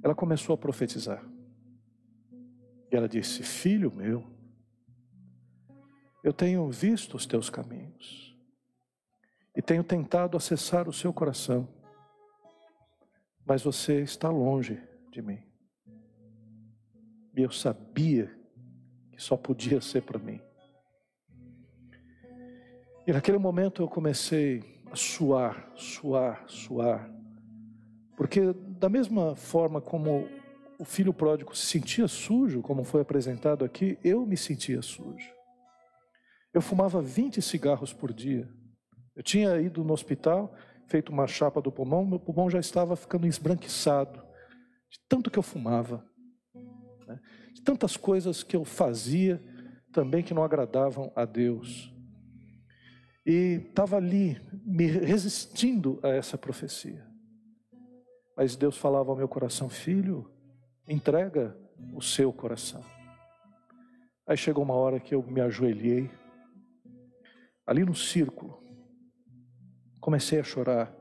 ela 0.03 0.13
começou 0.13 0.53
a 0.53 0.57
profetizar. 0.57 1.27
E 2.91 2.95
ela 2.95 3.09
disse: 3.09 3.41
Filho 3.41 3.91
meu, 3.91 4.23
eu 6.23 6.31
tenho 6.31 6.69
visto 6.69 7.17
os 7.17 7.25
teus 7.25 7.49
caminhos 7.49 8.37
e 9.55 9.61
tenho 9.61 9.83
tentado 9.83 10.37
acessar 10.37 10.87
o 10.87 10.93
seu 10.93 11.11
coração, 11.11 11.67
mas 13.43 13.63
você 13.63 14.01
está 14.01 14.29
longe 14.29 14.79
de 15.11 15.23
mim. 15.23 15.41
E 17.35 17.41
eu 17.41 17.49
sabia 17.51 18.36
que 19.17 19.23
só 19.23 19.35
podia 19.35 19.81
ser 19.81 20.03
para 20.03 20.19
mim. 20.19 20.39
E 23.07 23.11
naquele 23.11 23.39
momento 23.39 23.81
eu 23.81 23.87
comecei 23.87 24.63
a 24.91 24.95
suar, 24.95 25.71
suar, 25.75 26.43
suar, 26.47 27.11
porque 28.15 28.53
da 28.53 28.87
mesma 28.87 29.35
forma 29.35 29.81
como 29.81 30.27
o 30.79 30.85
filho 30.85 31.13
pródigo 31.13 31.55
se 31.55 31.65
sentia 31.65 32.07
sujo, 32.07 32.61
como 32.61 32.83
foi 32.83 33.01
apresentado 33.01 33.65
aqui, 33.65 33.97
eu 34.03 34.25
me 34.25 34.37
sentia 34.37 34.81
sujo. 34.81 35.31
Eu 36.53 36.61
fumava 36.61 37.01
20 37.01 37.41
cigarros 37.41 37.91
por 37.91 38.13
dia. 38.13 38.47
Eu 39.15 39.23
tinha 39.23 39.59
ido 39.59 39.83
no 39.83 39.93
hospital, 39.93 40.53
feito 40.87 41.11
uma 41.11 41.25
chapa 41.25 41.59
do 41.59 41.71
pulmão, 41.71 42.05
meu 42.05 42.19
pulmão 42.19 42.49
já 42.49 42.59
estava 42.59 42.95
ficando 42.95 43.25
esbranquiçado, 43.25 44.21
de 44.89 44.99
tanto 45.09 45.31
que 45.31 45.39
eu 45.39 45.43
fumava. 45.43 46.06
Né? 47.07 47.19
de 47.53 47.61
tantas 47.61 47.97
coisas 47.97 48.43
que 48.43 48.55
eu 48.55 48.63
fazia 48.63 49.41
também 49.91 50.21
que 50.21 50.33
não 50.33 50.43
agradavam 50.43 51.11
a 51.15 51.25
Deus. 51.25 51.91
E 53.25 53.63
estava 53.67 53.97
ali 53.97 54.39
me 54.63 54.85
resistindo 54.85 55.99
a 56.03 56.09
essa 56.09 56.37
profecia. 56.37 57.05
Mas 58.35 58.55
Deus 58.55 58.77
falava 58.77 59.09
ao 59.09 59.17
meu 59.17 59.27
coração, 59.27 59.67
filho, 59.67 60.31
entrega 60.87 61.57
o 61.93 62.01
seu 62.01 62.31
coração. 62.31 62.83
Aí 64.27 64.37
chegou 64.37 64.63
uma 64.63 64.75
hora 64.75 64.99
que 64.99 65.15
eu 65.15 65.23
me 65.23 65.41
ajoelhei, 65.41 66.11
ali 67.65 67.83
no 67.83 67.95
círculo, 67.95 68.61
comecei 69.99 70.39
a 70.39 70.43
chorar, 70.43 70.95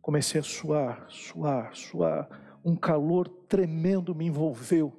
comecei 0.00 0.40
a 0.40 0.44
suar, 0.44 1.06
suar, 1.10 1.74
suar. 1.74 2.58
Um 2.64 2.76
calor 2.76 3.28
tremendo 3.28 4.14
me 4.14 4.26
envolveu, 4.26 4.96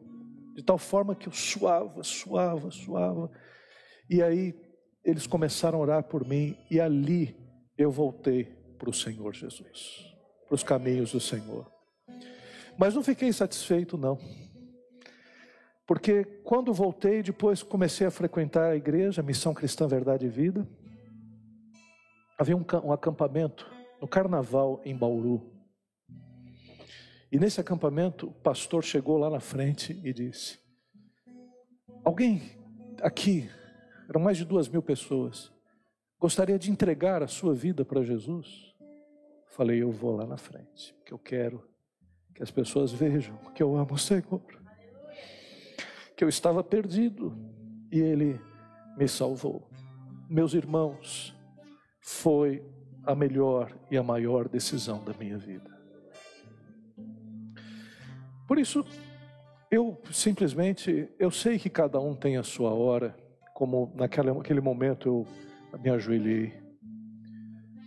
de 0.56 0.64
tal 0.64 0.78
forma 0.78 1.14
que 1.14 1.28
eu 1.28 1.34
suava, 1.34 2.04
suava, 2.04 2.72
suava. 2.72 3.30
E 4.10 4.24
aí 4.24 4.56
eles 5.04 5.28
começaram 5.28 5.78
a 5.78 5.82
orar 5.82 6.04
por 6.04 6.28
mim, 6.28 6.58
e 6.72 6.80
ali 6.80 7.36
eu 7.78 7.92
voltei 7.92 8.46
para 8.80 8.90
o 8.90 8.94
Senhor 8.94 9.34
Jesus 9.34 10.16
para 10.48 10.56
os 10.56 10.64
caminhos 10.64 11.12
do 11.12 11.20
Senhor. 11.20 11.70
Mas 12.78 12.94
não 12.94 13.04
fiquei 13.04 13.32
satisfeito, 13.32 13.98
não. 13.98 14.18
Porque 15.88 16.24
quando 16.44 16.74
voltei, 16.74 17.22
depois 17.22 17.62
comecei 17.62 18.08
a 18.08 18.12
frequentar 18.12 18.72
a 18.72 18.76
igreja, 18.76 19.22
a 19.22 19.24
Missão 19.26 19.54
Cristã 19.54 19.88
Verdade 19.88 20.26
e 20.26 20.30
Vida, 20.30 20.68
havia 22.38 22.58
um, 22.58 22.66
um 22.84 22.92
acampamento 22.92 23.70
no 24.02 24.08
carnaval 24.08 24.82
em 24.84 24.96
Bauru. 24.96 25.55
E 27.36 27.38
nesse 27.38 27.60
acampamento, 27.60 28.28
o 28.28 28.32
pastor 28.32 28.82
chegou 28.82 29.18
lá 29.18 29.30
na 29.30 29.42
frente 29.42 30.00
e 30.06 30.14
disse: 30.14 30.58
Alguém 32.02 32.42
aqui, 33.02 33.50
eram 34.08 34.22
mais 34.22 34.38
de 34.38 34.46
duas 34.46 34.70
mil 34.70 34.82
pessoas, 34.82 35.52
gostaria 36.18 36.58
de 36.58 36.72
entregar 36.72 37.22
a 37.22 37.28
sua 37.28 37.54
vida 37.54 37.84
para 37.84 38.02
Jesus? 38.04 38.74
Falei, 39.48 39.84
eu 39.84 39.92
vou 39.92 40.16
lá 40.16 40.26
na 40.26 40.38
frente, 40.38 40.94
porque 40.94 41.14
eu 41.14 41.20
quero 41.20 41.62
que 42.34 42.42
as 42.42 42.50
pessoas 42.50 42.94
vejam 42.94 43.36
que 43.54 43.62
eu 43.62 43.76
amo 43.76 43.96
o 43.96 44.00
Senhor. 44.00 44.42
Que 46.16 46.24
eu 46.24 46.30
estava 46.30 46.64
perdido 46.64 47.38
e 47.92 48.00
Ele 48.00 48.40
me 48.96 49.10
salvou. 49.10 49.70
Meus 50.30 50.54
irmãos, 50.54 51.36
foi 52.00 52.66
a 53.04 53.14
melhor 53.14 53.78
e 53.92 53.98
a 53.98 54.04
maior 54.04 54.48
decisão 54.48 55.04
da 55.04 55.14
minha 55.16 55.38
vida. 55.38 55.75
Por 58.48 58.60
isso, 58.60 58.86
eu 59.72 60.02
simplesmente, 60.12 61.10
eu 61.20 61.32
sei 61.32 61.58
que 61.58 61.70
cada 61.70 62.00
um 62.00 62.16
tem 62.16 62.38
a 62.38 62.44
sua 62.44 62.74
hora, 62.74 63.16
como 63.54 63.92
naquele 63.96 64.62
momento 64.62 65.08
eu 65.08 65.80
me 65.80 65.90
ajoelhei 65.90 66.66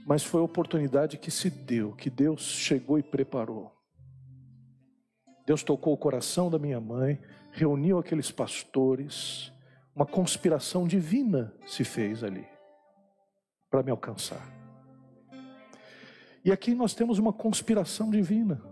mas 0.09 0.25
foi 0.25 0.41
a 0.41 0.45
oportunidade 0.45 1.19
que 1.19 1.31
se 1.31 1.51
deu, 1.51 1.93
que 1.93 2.09
Deus 2.09 2.41
chegou 2.41 2.99
e 2.99 3.03
preparou. 3.03 3.71
Deus 5.45 5.63
tocou 5.63 5.93
o 5.93 5.99
coração 5.99 6.51
da 6.51 6.59
minha 6.59 6.81
mãe, 6.81 7.21
reuniu 7.53 7.99
aqueles 7.99 8.31
pastores, 8.31 9.53
uma 9.95 10.07
conspiração 10.07 10.89
divina 10.89 11.55
se 11.67 11.85
fez 11.85 12.25
ali 12.25 12.47
para 13.71 13.83
me 13.83 13.91
alcançar. 13.91 14.51
E 16.43 16.51
aqui 16.51 16.75
nós 16.75 16.95
temos 16.95 17.19
uma 17.19 17.35
conspiração 17.35 18.11
divina. 18.11 18.63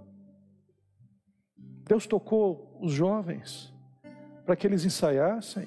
Deus 1.87 2.07
tocou 2.07 2.77
os 2.81 2.93
jovens 2.93 3.73
para 4.45 4.57
que 4.57 4.67
eles 4.67 4.85
ensaiassem, 4.85 5.67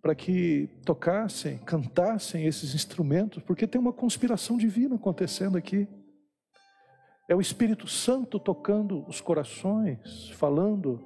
para 0.00 0.14
que 0.14 0.68
tocassem, 0.84 1.58
cantassem 1.58 2.46
esses 2.46 2.74
instrumentos, 2.74 3.42
porque 3.42 3.66
tem 3.66 3.80
uma 3.80 3.92
conspiração 3.92 4.56
divina 4.56 4.94
acontecendo 4.94 5.58
aqui. 5.58 5.88
É 7.28 7.34
o 7.34 7.40
Espírito 7.40 7.86
Santo 7.88 8.38
tocando 8.38 9.04
os 9.08 9.20
corações, 9.20 10.30
falando 10.30 11.04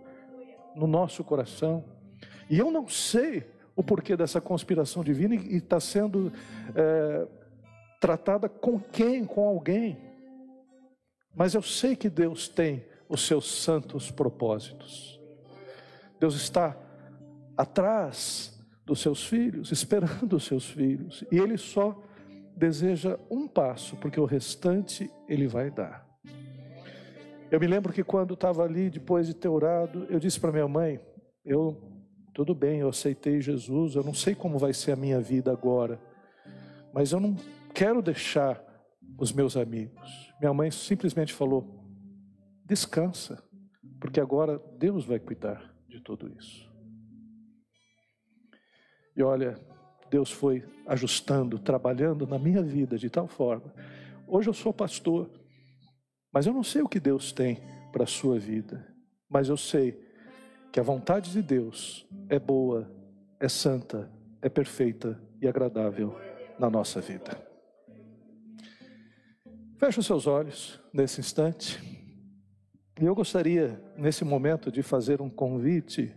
no 0.76 0.86
nosso 0.86 1.24
coração. 1.24 1.84
E 2.48 2.58
eu 2.58 2.70
não 2.70 2.86
sei 2.86 3.46
o 3.74 3.82
porquê 3.82 4.16
dessa 4.16 4.40
conspiração 4.40 5.02
divina 5.02 5.34
e 5.34 5.56
está 5.56 5.80
sendo 5.80 6.32
é, 6.74 7.26
tratada 8.00 8.48
com 8.48 8.78
quem, 8.78 9.24
com 9.24 9.46
alguém. 9.46 9.98
Mas 11.34 11.54
eu 11.54 11.62
sei 11.62 11.96
que 11.96 12.08
Deus 12.08 12.48
tem 12.48 12.84
os 13.14 13.26
seus 13.26 13.62
santos 13.62 14.10
propósitos. 14.10 15.20
Deus 16.18 16.34
está 16.34 16.76
atrás 17.56 18.60
dos 18.84 19.00
seus 19.00 19.24
filhos, 19.24 19.70
esperando 19.72 20.36
os 20.36 20.44
seus 20.44 20.68
filhos. 20.68 21.24
E 21.30 21.38
ele 21.38 21.56
só 21.56 22.02
deseja 22.56 23.18
um 23.30 23.48
passo, 23.48 23.96
porque 23.96 24.20
o 24.20 24.24
restante 24.24 25.10
ele 25.28 25.46
vai 25.46 25.70
dar. 25.70 26.06
Eu 27.50 27.60
me 27.60 27.66
lembro 27.66 27.92
que 27.92 28.02
quando 28.02 28.34
estava 28.34 28.64
ali, 28.64 28.90
depois 28.90 29.26
de 29.26 29.34
ter 29.34 29.48
orado, 29.48 30.06
eu 30.10 30.18
disse 30.18 30.40
para 30.40 30.52
minha 30.52 30.66
mãe: 30.66 31.00
Eu, 31.44 31.80
tudo 32.32 32.54
bem, 32.54 32.80
eu 32.80 32.88
aceitei 32.88 33.40
Jesus, 33.40 33.94
eu 33.94 34.02
não 34.02 34.14
sei 34.14 34.34
como 34.34 34.58
vai 34.58 34.72
ser 34.72 34.92
a 34.92 34.96
minha 34.96 35.20
vida 35.20 35.52
agora, 35.52 36.00
mas 36.92 37.12
eu 37.12 37.20
não 37.20 37.36
quero 37.72 38.02
deixar 38.02 38.62
os 39.18 39.32
meus 39.32 39.56
amigos. 39.56 40.32
Minha 40.40 40.52
mãe 40.52 40.70
simplesmente 40.70 41.32
falou: 41.32 41.83
Descansa, 42.64 43.42
porque 44.00 44.20
agora 44.20 44.58
Deus 44.78 45.04
vai 45.04 45.18
cuidar 45.18 45.74
de 45.88 46.00
tudo 46.00 46.32
isso. 46.38 46.72
E 49.16 49.22
olha, 49.22 49.58
Deus 50.10 50.30
foi 50.30 50.64
ajustando, 50.86 51.58
trabalhando 51.58 52.26
na 52.26 52.38
minha 52.38 52.62
vida 52.62 52.96
de 52.98 53.10
tal 53.10 53.28
forma. 53.28 53.72
Hoje 54.26 54.48
eu 54.48 54.54
sou 54.54 54.72
pastor, 54.72 55.30
mas 56.32 56.46
eu 56.46 56.52
não 56.52 56.62
sei 56.62 56.82
o 56.82 56.88
que 56.88 56.98
Deus 56.98 57.32
tem 57.32 57.60
para 57.92 58.04
a 58.04 58.08
sua 58.08 58.38
vida, 58.38 58.86
mas 59.28 59.48
eu 59.48 59.56
sei 59.56 60.02
que 60.72 60.80
a 60.80 60.82
vontade 60.82 61.30
de 61.30 61.42
Deus 61.42 62.08
é 62.28 62.38
boa, 62.38 62.90
é 63.38 63.48
santa, 63.48 64.10
é 64.42 64.48
perfeita 64.48 65.22
e 65.40 65.46
agradável 65.46 66.16
na 66.58 66.68
nossa 66.68 67.00
vida. 67.00 67.40
Feche 69.78 70.00
os 70.00 70.06
seus 70.06 70.26
olhos 70.26 70.80
nesse 70.92 71.20
instante. 71.20 71.93
E 73.00 73.04
eu 73.04 73.14
gostaria, 73.14 73.82
nesse 73.96 74.24
momento, 74.24 74.70
de 74.70 74.80
fazer 74.80 75.20
um 75.20 75.28
convite 75.28 76.14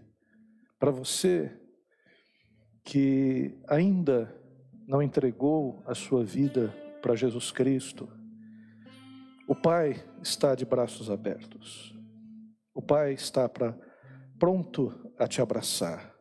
para 0.79 0.91
você 0.91 1.51
que 2.85 3.59
ainda 3.67 4.33
não 4.87 5.01
entregou 5.01 5.83
a 5.87 5.95
sua 5.95 6.23
vida 6.23 6.71
para 7.01 7.15
Jesus 7.15 7.51
Cristo, 7.51 8.07
o 9.47 9.55
Pai 9.55 9.95
está 10.21 10.53
de 10.53 10.65
braços 10.65 11.09
abertos. 11.09 11.95
O 12.75 12.81
Pai 12.81 13.13
está 13.13 13.49
pra, 13.49 13.75
pronto 14.37 14.93
a 15.17 15.27
te 15.27 15.41
abraçar, 15.41 16.13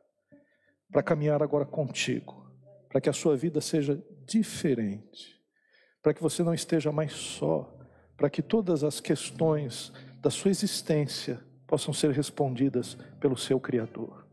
para 0.91 1.03
caminhar 1.03 1.43
agora 1.43 1.67
contigo, 1.67 2.51
para 2.89 3.01
que 3.01 3.11
a 3.11 3.13
sua 3.13 3.37
vida 3.37 3.61
seja 3.61 4.03
diferente, 4.25 5.39
para 6.03 6.15
que 6.15 6.23
você 6.23 6.43
não 6.43 6.55
esteja 6.55 6.91
mais 6.91 7.13
só, 7.13 7.77
para 8.17 8.31
que 8.31 8.41
todas 8.41 8.83
as 8.83 9.01
questões 9.01 9.93
da 10.27 10.31
sua 10.31 10.51
existência 10.51 11.41
possam 11.68 11.95
ser 11.95 12.11
respondidas 12.11 12.99
pelo 13.20 13.37
seu 13.37 13.61
Criador 13.61 14.27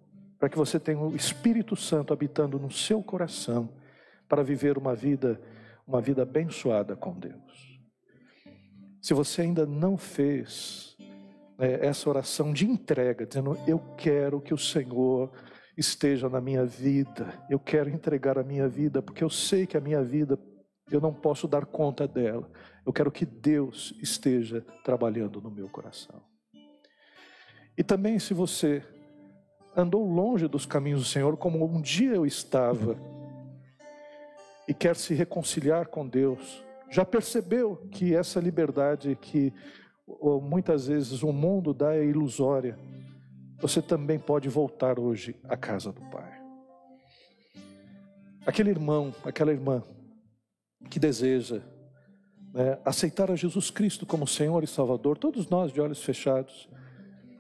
para 0.44 0.50
que 0.50 0.58
você 0.58 0.78
tenha 0.78 1.00
o 1.00 1.16
Espírito 1.16 1.74
Santo 1.74 2.12
habitando 2.12 2.60
no 2.60 2.70
seu 2.70 3.02
coração, 3.02 3.70
para 4.28 4.44
viver 4.44 4.78
uma 4.78 4.94
vida, 4.94 5.40
uma 5.88 6.02
vida 6.02 6.24
abençoada 6.24 6.98
com 6.98 7.18
Deus. 7.18 7.80
Se 9.02 9.14
você 9.14 9.44
ainda 9.44 9.66
não 9.66 9.96
fez 9.96 10.98
né, 11.58 11.80
essa 11.80 12.10
oração 12.10 12.52
de 12.52 12.66
entrega, 12.66 13.26
dizendo: 13.26 13.58
Eu 13.66 13.80
quero 13.96 14.42
que 14.42 14.54
o 14.54 14.58
Senhor 14.58 15.32
esteja 15.78 16.28
na 16.28 16.42
minha 16.42 16.66
vida, 16.66 17.42
eu 17.50 17.58
quero 17.58 17.90
entregar 17.90 18.38
a 18.38 18.44
minha 18.44 18.68
vida, 18.68 19.02
porque 19.02 19.24
eu 19.24 19.30
sei 19.30 19.66
que 19.66 19.78
a 19.78 19.82
minha 19.82 20.04
vida 20.04 20.38
eu 20.92 21.00
não 21.00 21.14
posso 21.14 21.48
dar 21.48 21.66
conta 21.66 22.06
dela. 22.06 22.52
Eu 22.86 22.92
quero 22.92 23.12
que 23.12 23.26
Deus 23.26 23.94
esteja 24.02 24.62
trabalhando 24.84 25.42
no 25.42 25.50
meu 25.50 25.70
coração. 25.70 26.22
E 27.78 27.84
também, 27.84 28.20
se 28.20 28.34
você 28.34 28.84
andou 29.76 30.06
longe 30.06 30.48
dos 30.48 30.66
caminhos 30.66 31.02
do 31.02 31.08
Senhor, 31.08 31.36
como 31.38 31.66
um 31.66 31.82
dia 31.82 32.12
eu 32.12 32.26
estava, 32.26 32.98
e 34.68 34.74
quer 34.74 34.96
se 34.96 35.14
reconciliar 35.14 35.88
com 35.88 36.08
Deus, 36.08 36.64
já 36.90 37.04
percebeu 37.04 37.78
que 37.92 38.14
essa 38.14 38.40
liberdade 38.40 39.18
que 39.20 39.52
muitas 40.42 40.88
vezes 40.88 41.24
o 41.24 41.34
mundo 41.34 41.74
dá 41.74 41.96
é 41.96 42.06
ilusória, 42.06 42.78
você 43.60 43.82
também 43.82 44.20
pode 44.20 44.50
voltar 44.50 45.00
hoje 45.00 45.36
à 45.46 45.58
casa 45.58 45.92
do 45.92 46.02
Pai. 46.10 46.42
Aquele 48.46 48.70
irmão, 48.70 49.16
aquela 49.24 49.52
irmã 49.52 49.82
que 50.90 51.00
deseja 51.00 51.62
né, 52.54 52.78
aceitar 52.86 53.32
a 53.32 53.36
Jesus 53.36 53.70
Cristo 53.72 54.06
como 54.06 54.28
Senhor 54.28 54.64
e 54.64 54.68
Salvador, 54.68 55.18
todos 55.18 55.50
nós 55.50 55.72
de 55.72 55.82
olhos 55.82 56.04
fechados, 56.04 56.70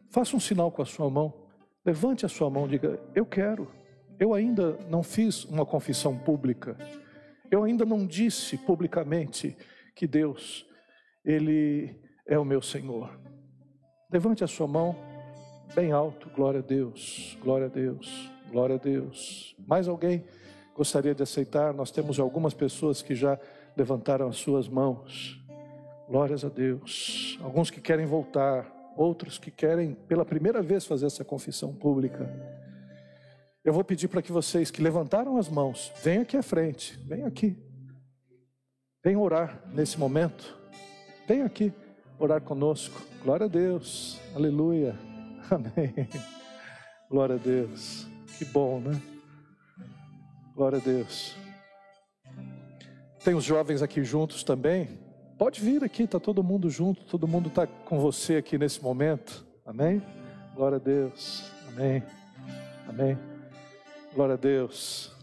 faça 0.09 0.35
um 0.35 0.39
sinal 0.39 0.71
com 0.71 0.81
a 0.81 0.85
sua 0.85 1.09
mão 1.09 1.43
Levante 1.85 2.25
a 2.25 2.29
sua 2.29 2.49
mão 2.49 2.65
e 2.65 2.69
diga: 2.69 2.99
Eu 3.13 3.25
quero. 3.25 3.69
Eu 4.19 4.33
ainda 4.33 4.77
não 4.89 5.03
fiz 5.03 5.43
uma 5.45 5.65
confissão 5.65 6.17
pública. 6.17 6.77
Eu 7.51 7.63
ainda 7.63 7.83
não 7.83 8.05
disse 8.05 8.57
publicamente 8.57 9.57
que 9.95 10.07
Deus, 10.07 10.65
Ele 11.25 11.99
é 12.25 12.39
o 12.39 12.45
meu 12.45 12.61
Senhor. 12.61 13.19
Levante 14.09 14.43
a 14.43 14.47
sua 14.47 14.67
mão 14.67 14.95
bem 15.75 15.91
alto. 15.91 16.29
Glória 16.29 16.61
a 16.61 16.63
Deus, 16.63 17.37
glória 17.41 17.65
a 17.65 17.69
Deus, 17.69 18.31
glória 18.49 18.75
a 18.75 18.79
Deus. 18.79 19.55
Mais 19.67 19.87
alguém 19.87 20.23
gostaria 20.73 21.13
de 21.13 21.23
aceitar? 21.23 21.73
Nós 21.73 21.91
temos 21.91 22.17
algumas 22.17 22.53
pessoas 22.53 23.01
que 23.01 23.13
já 23.13 23.37
levantaram 23.75 24.27
as 24.27 24.37
suas 24.37 24.67
mãos. 24.67 25.39
Glórias 26.07 26.43
a 26.43 26.49
Deus. 26.49 27.37
Alguns 27.41 27.71
que 27.71 27.81
querem 27.81 28.05
voltar, 28.05 28.71
outros 28.95 29.37
que 29.37 29.49
querem 29.49 29.93
pela 29.93 30.25
primeira 30.25 30.61
vez 30.61 30.85
fazer 30.85 31.05
essa 31.05 31.23
confissão 31.23 31.73
pública. 31.73 32.29
Eu 33.63 33.73
vou 33.73 33.83
pedir 33.83 34.07
para 34.07 34.21
que 34.21 34.31
vocês 34.31 34.69
que 34.69 34.81
levantaram 34.81 35.37
as 35.37 35.47
mãos, 35.47 35.91
venham 36.03 36.23
aqui 36.23 36.35
à 36.35 36.43
frente, 36.43 36.99
venham 37.05 37.27
aqui. 37.27 37.57
Venham 39.03 39.21
orar 39.21 39.61
nesse 39.73 39.99
momento. 39.99 40.57
Venham 41.27 41.45
aqui 41.45 41.73
orar 42.19 42.41
conosco. 42.41 43.01
Glória 43.21 43.45
a 43.45 43.49
Deus. 43.49 44.19
Aleluia. 44.35 44.95
Amém. 45.49 45.93
Glória 47.09 47.35
a 47.35 47.39
Deus. 47.39 48.07
Que 48.37 48.45
bom, 48.45 48.79
né? 48.79 49.01
Glória 50.55 50.77
a 50.77 50.81
Deus. 50.81 51.42
Tem 53.23 53.33
os 53.33 53.43
jovens 53.45 53.81
aqui 53.81 54.03
juntos 54.03 54.43
também. 54.43 54.99
Pode 55.37 55.61
vir 55.61 55.81
aqui, 55.81 56.03
está 56.03 56.19
todo 56.19 56.43
mundo 56.43 56.69
junto, 56.69 57.05
todo 57.05 57.27
mundo 57.27 57.47
está 57.47 57.65
com 57.65 57.97
você 57.99 58.35
aqui 58.35 58.57
nesse 58.57 58.83
momento. 58.83 59.45
Amém? 59.65 60.01
Glória 60.53 60.75
a 60.75 60.79
Deus. 60.79 61.49
Amém. 61.69 62.03
Amém. 62.87 63.17
Glória 64.13 64.33
a 64.33 64.37
Deus. 64.37 65.15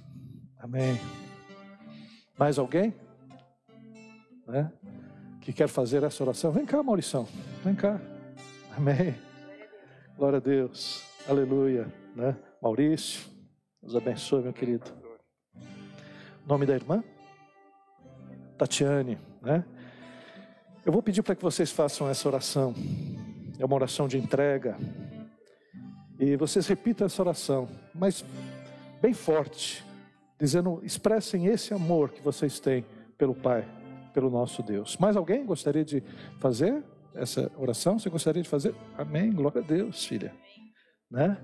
Amém. 0.58 0.98
Mais 2.38 2.58
alguém? 2.58 2.94
Né? 4.46 4.72
Que 5.42 5.52
quer 5.52 5.68
fazer 5.68 6.02
essa 6.02 6.24
oração? 6.24 6.50
Vem 6.52 6.64
cá, 6.64 6.82
Maurição. 6.82 7.28
Vem 7.62 7.74
cá. 7.74 8.00
Amém. 8.74 9.14
Glória 10.16 10.38
a 10.38 10.40
Deus. 10.40 11.04
Aleluia. 11.28 11.86
Né? 12.16 12.34
Maurício. 12.62 13.28
Deus 13.82 13.94
abençoe, 13.94 14.42
meu 14.42 14.52
querido. 14.54 14.90
Nome 16.46 16.64
da 16.64 16.74
irmã? 16.74 17.04
Tatiane, 18.60 19.18
né? 19.40 19.64
Eu 20.84 20.92
vou 20.92 21.02
pedir 21.02 21.22
para 21.22 21.34
que 21.34 21.42
vocês 21.42 21.70
façam 21.70 22.06
essa 22.10 22.28
oração. 22.28 22.74
É 23.58 23.64
uma 23.64 23.74
oração 23.74 24.06
de 24.06 24.18
entrega. 24.18 24.76
E 26.18 26.36
vocês 26.36 26.66
repitam 26.66 27.06
essa 27.06 27.22
oração, 27.22 27.66
mas 27.94 28.22
bem 29.00 29.14
forte, 29.14 29.82
dizendo: 30.38 30.78
expressem 30.84 31.46
esse 31.46 31.72
amor 31.72 32.10
que 32.10 32.20
vocês 32.20 32.60
têm 32.60 32.84
pelo 33.16 33.34
Pai, 33.34 33.66
pelo 34.12 34.28
nosso 34.28 34.62
Deus. 34.62 34.98
Mais 34.98 35.16
alguém 35.16 35.46
gostaria 35.46 35.84
de 35.84 36.02
fazer 36.38 36.84
essa 37.14 37.50
oração? 37.56 37.98
Você 37.98 38.10
gostaria 38.10 38.42
de 38.42 38.48
fazer? 38.48 38.74
Amém. 38.98 39.32
Glória 39.32 39.62
a 39.62 39.64
Deus, 39.64 40.04
filha. 40.04 40.34
Né? 41.10 41.38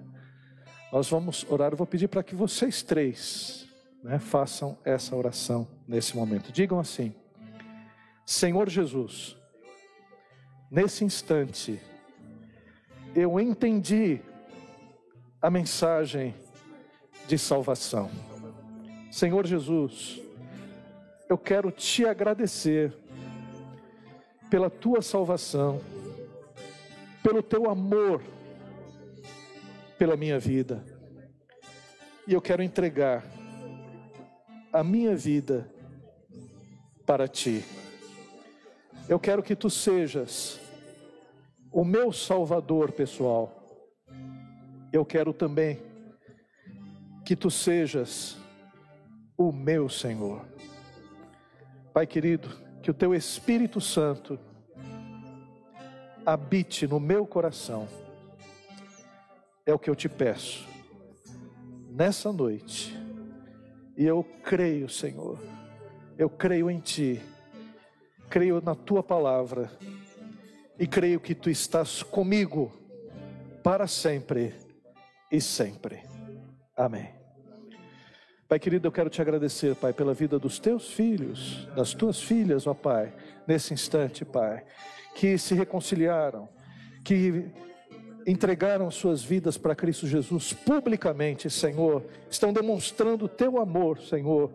Nós 0.92 1.08
vamos 1.08 1.46
orar. 1.48 1.72
Eu 1.72 1.78
vou 1.78 1.86
pedir 1.86 2.08
para 2.08 2.22
que 2.22 2.34
vocês 2.34 2.82
três 2.82 3.65
né, 4.02 4.18
façam 4.18 4.78
essa 4.84 5.14
oração 5.14 5.66
nesse 5.86 6.16
momento. 6.16 6.52
Digam 6.52 6.78
assim. 6.78 7.14
Senhor 8.24 8.68
Jesus, 8.68 9.36
nesse 10.70 11.04
instante, 11.04 11.80
eu 13.14 13.38
entendi 13.38 14.20
a 15.40 15.50
mensagem 15.50 16.34
de 17.28 17.38
salvação. 17.38 18.10
Senhor 19.10 19.46
Jesus, 19.46 20.20
eu 21.28 21.38
quero 21.38 21.70
te 21.70 22.04
agradecer 22.04 22.92
pela 24.50 24.68
tua 24.68 25.02
salvação, 25.02 25.80
pelo 27.22 27.42
teu 27.42 27.70
amor 27.70 28.22
pela 29.98 30.16
minha 30.16 30.38
vida. 30.38 30.84
E 32.26 32.32
eu 32.32 32.40
quero 32.40 32.62
entregar 32.62 33.24
a 34.76 34.84
minha 34.84 35.16
vida 35.16 35.66
para 37.06 37.26
ti. 37.26 37.64
Eu 39.08 39.18
quero 39.18 39.42
que 39.42 39.56
tu 39.56 39.70
sejas 39.70 40.60
o 41.72 41.82
meu 41.82 42.12
salvador 42.12 42.92
pessoal. 42.92 43.50
Eu 44.92 45.02
quero 45.02 45.32
também 45.32 45.80
que 47.24 47.34
tu 47.34 47.50
sejas 47.50 48.36
o 49.34 49.50
meu 49.50 49.88
Senhor. 49.88 50.44
Pai 51.94 52.06
querido, 52.06 52.50
que 52.82 52.90
o 52.90 52.94
teu 52.94 53.14
Espírito 53.14 53.80
Santo 53.80 54.38
habite 56.24 56.86
no 56.86 57.00
meu 57.00 57.26
coração. 57.26 57.88
É 59.64 59.72
o 59.72 59.78
que 59.78 59.88
eu 59.88 59.96
te 59.96 60.08
peço 60.08 60.68
nessa 61.88 62.30
noite. 62.30 63.05
E 63.96 64.04
eu 64.04 64.22
creio, 64.42 64.88
Senhor. 64.88 65.38
Eu 66.18 66.28
creio 66.28 66.70
em 66.70 66.80
ti 66.80 67.22
creio 68.28 68.60
na 68.60 68.74
tua 68.74 69.02
palavra 69.02 69.70
e 70.78 70.86
creio 70.86 71.20
que 71.20 71.34
tu 71.34 71.48
estás 71.48 72.02
comigo 72.02 72.72
para 73.62 73.86
sempre 73.86 74.54
e 75.30 75.40
sempre. 75.40 76.02
Amém. 76.76 77.14
Pai 78.48 78.58
querido, 78.60 78.86
eu 78.86 78.92
quero 78.92 79.10
te 79.10 79.20
agradecer, 79.20 79.74
Pai, 79.74 79.92
pela 79.92 80.14
vida 80.14 80.38
dos 80.38 80.58
teus 80.58 80.92
filhos, 80.92 81.66
das 81.74 81.94
tuas 81.94 82.22
filhas, 82.22 82.66
ó 82.66 82.74
Pai, 82.74 83.12
nesse 83.46 83.74
instante, 83.74 84.24
Pai, 84.24 84.64
que 85.14 85.36
se 85.36 85.54
reconciliaram, 85.54 86.48
que 87.02 87.50
entregaram 88.26 88.90
suas 88.90 89.22
vidas 89.22 89.56
para 89.56 89.74
Cristo 89.74 90.06
Jesus 90.06 90.52
publicamente, 90.52 91.48
Senhor, 91.48 92.02
estão 92.28 92.52
demonstrando 92.52 93.26
o 93.26 93.28
teu 93.28 93.60
amor, 93.60 94.00
Senhor. 94.00 94.50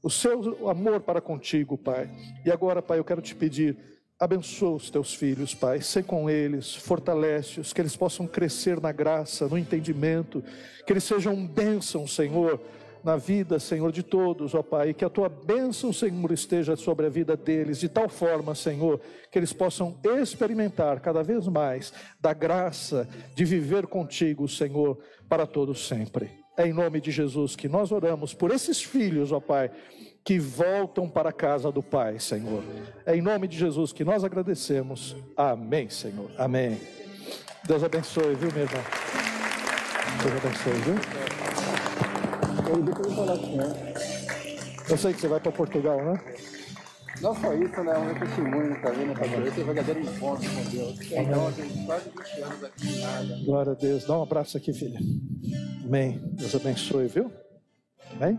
O 0.00 0.08
seu 0.08 0.68
amor 0.68 1.00
para 1.00 1.20
contigo, 1.20 1.76
Pai. 1.76 2.08
E 2.46 2.50
agora, 2.52 2.80
Pai, 2.80 3.00
eu 3.00 3.04
quero 3.04 3.20
te 3.20 3.34
pedir, 3.34 3.76
abençoa 4.18 4.76
os 4.76 4.88
teus 4.88 5.12
filhos, 5.12 5.52
Pai, 5.52 5.80
sei 5.80 6.04
com 6.04 6.30
eles, 6.30 6.76
fortalece-os, 6.76 7.72
que 7.72 7.80
eles 7.80 7.96
possam 7.96 8.24
crescer 8.24 8.80
na 8.80 8.92
graça, 8.92 9.48
no 9.48 9.58
entendimento, 9.58 10.42
que 10.86 10.92
eles 10.92 11.02
sejam 11.02 11.44
bênção, 11.44 12.06
Senhor, 12.06 12.60
na 13.02 13.16
vida, 13.16 13.58
Senhor, 13.58 13.90
de 13.92 14.02
todos, 14.02 14.54
ó 14.54 14.62
Pai, 14.62 14.92
que 14.92 15.04
a 15.04 15.10
tua 15.10 15.28
bênção, 15.28 15.92
Senhor, 15.92 16.30
esteja 16.32 16.76
sobre 16.76 17.06
a 17.06 17.08
vida 17.08 17.36
deles, 17.36 17.78
de 17.78 17.88
tal 17.88 18.08
forma, 18.08 18.54
Senhor, 18.54 19.00
que 19.30 19.38
eles 19.38 19.52
possam 19.52 19.98
experimentar 20.20 21.00
cada 21.00 21.22
vez 21.22 21.46
mais 21.46 21.92
da 22.20 22.32
graça 22.32 23.08
de 23.34 23.44
viver 23.44 23.86
contigo, 23.86 24.48
Senhor, 24.48 24.98
para 25.28 25.46
todos 25.46 25.86
sempre. 25.86 26.30
É 26.56 26.66
em 26.66 26.72
nome 26.72 27.00
de 27.00 27.12
Jesus 27.12 27.54
que 27.54 27.68
nós 27.68 27.92
oramos 27.92 28.34
por 28.34 28.50
esses 28.50 28.82
filhos, 28.82 29.30
ó 29.30 29.38
Pai, 29.38 29.70
que 30.24 30.38
voltam 30.38 31.08
para 31.08 31.30
a 31.30 31.32
casa 31.32 31.70
do 31.70 31.82
Pai, 31.82 32.18
Senhor. 32.18 32.62
É 33.06 33.16
em 33.16 33.22
nome 33.22 33.46
de 33.46 33.56
Jesus 33.56 33.92
que 33.92 34.04
nós 34.04 34.24
agradecemos. 34.24 35.16
Amém, 35.36 35.88
Senhor. 35.88 36.30
Amém. 36.36 36.80
Deus 37.64 37.84
abençoe, 37.84 38.34
viu, 38.34 38.50
meu 38.52 38.64
irmão? 38.64 38.82
Deus 40.22 40.44
abençoe, 40.44 40.72
viu? 40.80 41.37
Eu 44.88 44.96
sei 44.96 45.12
que 45.12 45.20
você 45.20 45.28
vai 45.28 45.40
para 45.40 45.52
Portugal, 45.52 45.96
né? 46.04 46.20
Não 47.20 47.34
só 47.34 47.52
isso, 47.54 47.82
né? 47.82 47.98
Um 47.98 48.14
testemunho 48.14 48.80
também 48.80 49.06
nessa 49.06 49.20
cabeça, 49.20 49.48
esse 49.48 49.62
verdadeiro 49.62 50.00
encontro 50.00 50.48
com 50.50 50.70
Deus. 50.70 51.00
Então, 51.00 51.52
tem 51.52 51.86
quase 51.86 52.10
20 52.10 52.42
anos 52.42 52.64
aqui 52.64 53.00
nada. 53.00 53.38
Glória 53.44 53.72
a 53.72 53.74
Deus. 53.74 54.04
Dá 54.04 54.18
um 54.18 54.22
abraço 54.22 54.56
aqui, 54.56 54.72
filha. 54.72 55.00
Amém. 55.84 56.20
Deus 56.32 56.54
abençoe, 56.54 57.08
viu? 57.08 57.32
Amém? 58.14 58.38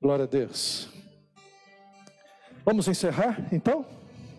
Glória 0.00 0.24
a 0.24 0.28
Deus. 0.28 0.88
Vamos 2.64 2.88
encerrar, 2.88 3.48
então? 3.52 3.84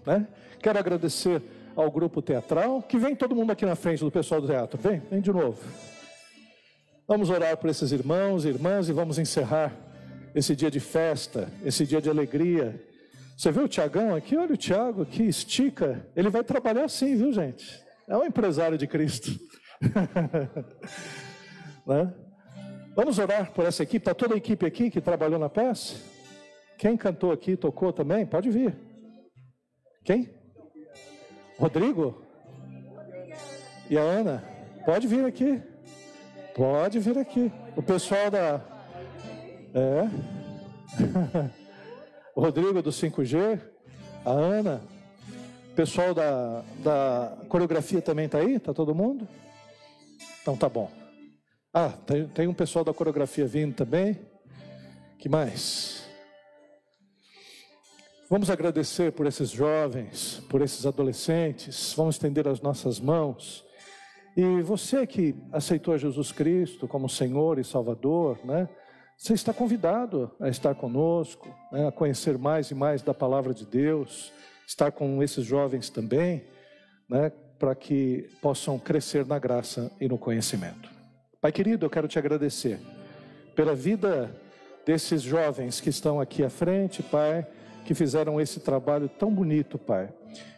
Né? 0.06 0.28
Quero 0.62 0.80
agradecer 0.80 1.42
ao 1.76 1.92
grupo 1.92 2.22
teatral, 2.22 2.82
que 2.82 2.98
vem 2.98 3.16
todo 3.16 3.36
mundo 3.36 3.52
aqui 3.52 3.66
na 3.66 3.76
frente 3.76 4.04
do 4.04 4.12
pessoal 4.12 4.42
do 4.42 4.48
teatro. 4.48 4.80
Vem, 4.82 5.00
vem 5.12 5.22
de 5.22 5.32
novo. 5.32 5.60
Vamos 7.10 7.32
orar 7.32 7.58
por 7.58 7.72
esses 7.72 7.92
irmãos 7.92 8.46
e 8.46 8.50
irmãs 8.50 8.88
e 8.88 8.94
vamos 8.94 9.18
encerrar 9.18 9.76
esse 10.36 10.56
dia 10.56 10.70
de 10.70 10.80
festa, 10.80 11.52
esse 11.66 11.84
dia 11.84 12.00
de 12.00 12.08
alegria. 12.08 12.80
Você 13.36 13.52
viu 13.52 13.64
o 13.64 13.68
Tiagão 13.68 14.14
aqui? 14.14 14.38
Olha 14.38 14.54
o 14.54 14.58
Tiago 14.58 15.02
aqui, 15.02 15.24
estica. 15.24 16.06
Ele 16.16 16.30
vai 16.30 16.44
trabalhar 16.44 16.86
assim, 16.86 17.16
viu, 17.16 17.34
gente? 17.34 17.84
É 18.08 18.16
um 18.16 18.24
empresário 18.24 18.78
de 18.78 18.86
Cristo. 18.86 19.32
né? 21.84 22.14
Vamos 22.96 23.18
orar 23.18 23.54
por 23.54 23.66
essa 23.66 23.82
equipe, 23.82 24.04
está 24.04 24.14
toda 24.14 24.36
a 24.36 24.38
equipe 24.38 24.64
aqui 24.64 24.92
que 24.92 25.02
trabalhou 25.02 25.40
na 25.40 25.50
peça? 25.50 25.96
Quem 26.78 26.96
cantou 26.96 27.32
aqui, 27.32 27.58
tocou 27.58 27.92
também? 27.92 28.24
Pode 28.24 28.52
vir. 28.52 28.78
Quem? 30.06 30.30
Rodrigo? 31.58 32.22
E 33.90 33.98
a 33.98 34.02
Ana? 34.02 34.44
Pode 34.86 35.08
vir 35.08 35.26
aqui. 35.26 35.60
Pode 36.60 37.00
vir 37.00 37.18
aqui. 37.18 37.50
O 37.74 37.82
pessoal 37.82 38.30
da. 38.30 38.60
É. 39.74 40.10
o 42.36 42.42
Rodrigo 42.42 42.82
do 42.82 42.90
5G, 42.90 43.62
a 44.26 44.30
Ana. 44.30 44.82
O 45.72 45.74
pessoal 45.74 46.14
da, 46.14 46.62
da 46.84 47.38
coreografia 47.48 48.02
também 48.02 48.26
está 48.26 48.40
aí? 48.40 48.56
Está 48.56 48.74
todo 48.74 48.94
mundo? 48.94 49.26
Então 50.42 50.58
tá 50.58 50.68
bom. 50.68 50.92
Ah, 51.74 51.94
tem, 52.06 52.28
tem 52.28 52.48
um 52.50 52.54
pessoal 52.54 52.84
da 52.84 52.94
coreografia 52.94 53.46
vindo 53.46 53.74
também. 53.74 54.20
Que 55.18 55.30
mais? 55.30 56.04
Vamos 58.30 58.50
agradecer 58.50 59.14
por 59.14 59.26
esses 59.26 59.50
jovens, 59.50 60.42
por 60.50 60.62
esses 60.62 60.86
adolescentes. 60.86 61.94
Vamos 61.96 62.16
estender 62.16 62.50
as 62.50 62.60
nossas 62.60 63.00
mãos. 63.00 63.64
E 64.36 64.62
você 64.62 65.06
que 65.06 65.36
aceitou 65.52 65.98
Jesus 65.98 66.32
Cristo 66.32 66.88
como 66.88 67.10
Senhor 67.10 67.60
e 67.60 67.64
Salvador, 67.64 68.40
né? 68.44 68.70
Você 69.18 69.34
está 69.34 69.54
convidado 69.54 70.32
a 70.40 70.48
estar 70.48 70.74
conosco, 70.76 71.54
né? 71.72 71.88
a 71.88 71.92
conhecer 71.92 72.38
mais 72.38 72.72
e 72.72 72.76
mais 72.76 73.02
da 73.02 73.14
palavra 73.14 73.54
de 73.54 73.66
Deus, 73.66 74.32
estar 74.66 74.94
com 74.94 75.22
esses 75.22 75.46
jovens 75.46 75.90
também, 75.90 76.46
né? 77.10 77.30
Para 77.58 77.76
que 77.76 78.30
possam 78.42 78.80
crescer 78.80 79.26
na 79.26 79.38
graça 79.38 79.92
e 80.00 80.08
no 80.08 80.18
conhecimento. 80.18 80.90
Pai 81.42 81.52
querido, 81.52 81.86
eu 81.86 81.90
quero 81.90 82.08
te 82.08 82.18
agradecer 82.18 82.80
pela 83.56 83.76
vida 83.76 84.34
desses 84.86 85.22
jovens 85.22 85.82
que 85.82 85.90
estão 85.90 86.22
aqui 86.22 86.44
à 86.44 86.50
frente, 86.50 87.04
Pai, 87.04 87.46
que 87.86 87.94
fizeram 87.94 88.40
esse 88.40 88.60
trabalho 88.60 89.10
tão 89.10 89.34
bonito, 89.34 89.78
Pai. 89.78 90.10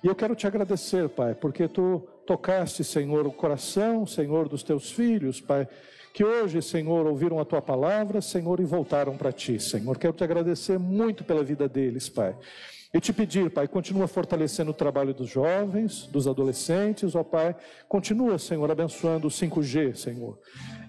E 0.04 0.08
eu 0.08 0.14
quero 0.14 0.36
te 0.36 0.46
agradecer, 0.46 1.10
Pai, 1.10 1.34
porque 1.34 1.68
tu 1.68 2.08
tocaste, 2.32 2.82
Senhor, 2.82 3.28
o 3.28 3.32
coração, 3.32 4.06
Senhor, 4.06 4.48
dos 4.48 4.64
teus 4.64 4.90
filhos, 4.90 5.42
Pai, 5.42 5.68
que 6.14 6.24
hoje, 6.24 6.62
Senhor, 6.62 7.06
ouviram 7.06 7.40
a 7.40 7.46
tua 7.46 7.62
palavra, 7.62 8.22
Senhor, 8.22 8.62
e 8.62 8.64
voltaram 8.64 9.18
para 9.18 9.34
ti, 9.34 9.60
Senhor. 9.60 9.98
Quero 9.98 10.14
te 10.14 10.24
agradecer 10.24 10.80
muito 10.80 11.26
pela 11.26 11.44
vida 11.44 11.68
deles, 11.68 12.08
Pai. 12.08 12.34
E 12.94 13.02
te 13.02 13.12
pedir, 13.12 13.50
Pai, 13.50 13.68
continua 13.68 14.08
fortalecendo 14.08 14.72
o 14.72 14.74
trabalho 14.74 15.14
dos 15.14 15.30
jovens, 15.30 16.08
dos 16.08 16.26
adolescentes, 16.26 17.16
ó 17.16 17.24
Pai. 17.24 17.54
Continua, 17.90 18.40
Senhor, 18.40 18.72
abençoando 18.72 19.28
o 19.28 19.32
5G, 19.32 19.94
Senhor. 19.96 20.40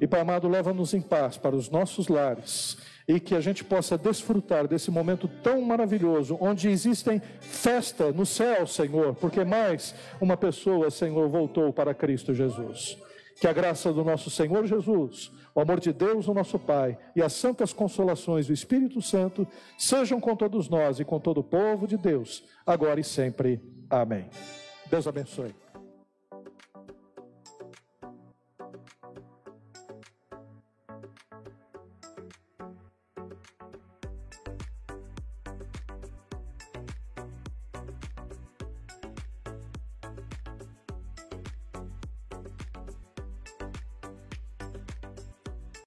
E, 0.00 0.06
Pai 0.06 0.20
amado, 0.20 0.48
leva-nos 0.48 0.94
em 0.94 1.00
paz 1.00 1.36
para 1.36 1.56
os 1.56 1.68
nossos 1.68 2.06
lares 2.06 2.76
e 3.14 3.20
que 3.20 3.34
a 3.34 3.40
gente 3.40 3.62
possa 3.62 3.98
desfrutar 3.98 4.66
desse 4.66 4.90
momento 4.90 5.28
tão 5.42 5.60
maravilhoso, 5.60 6.38
onde 6.40 6.68
existem 6.70 7.20
festa 7.40 8.10
no 8.10 8.24
céu, 8.24 8.66
Senhor, 8.66 9.14
porque 9.14 9.44
mais 9.44 9.94
uma 10.18 10.34
pessoa, 10.34 10.90
Senhor, 10.90 11.28
voltou 11.28 11.72
para 11.74 11.92
Cristo 11.92 12.32
Jesus. 12.32 12.96
Que 13.38 13.46
a 13.46 13.52
graça 13.52 13.92
do 13.92 14.02
nosso 14.02 14.30
Senhor 14.30 14.66
Jesus, 14.66 15.30
o 15.54 15.60
amor 15.60 15.78
de 15.78 15.92
Deus, 15.92 16.26
o 16.26 16.32
nosso 16.32 16.58
Pai, 16.58 16.96
e 17.14 17.20
as 17.20 17.34
santas 17.34 17.70
consolações 17.72 18.46
do 18.46 18.52
Espírito 18.54 19.02
Santo 19.02 19.46
sejam 19.76 20.18
com 20.18 20.34
todos 20.34 20.70
nós 20.70 20.98
e 20.98 21.04
com 21.04 21.20
todo 21.20 21.38
o 21.38 21.44
povo 21.44 21.86
de 21.86 21.98
Deus, 21.98 22.42
agora 22.64 22.98
e 22.98 23.04
sempre. 23.04 23.60
Amém. 23.90 24.30
Deus 24.88 25.06
abençoe. 25.06 25.61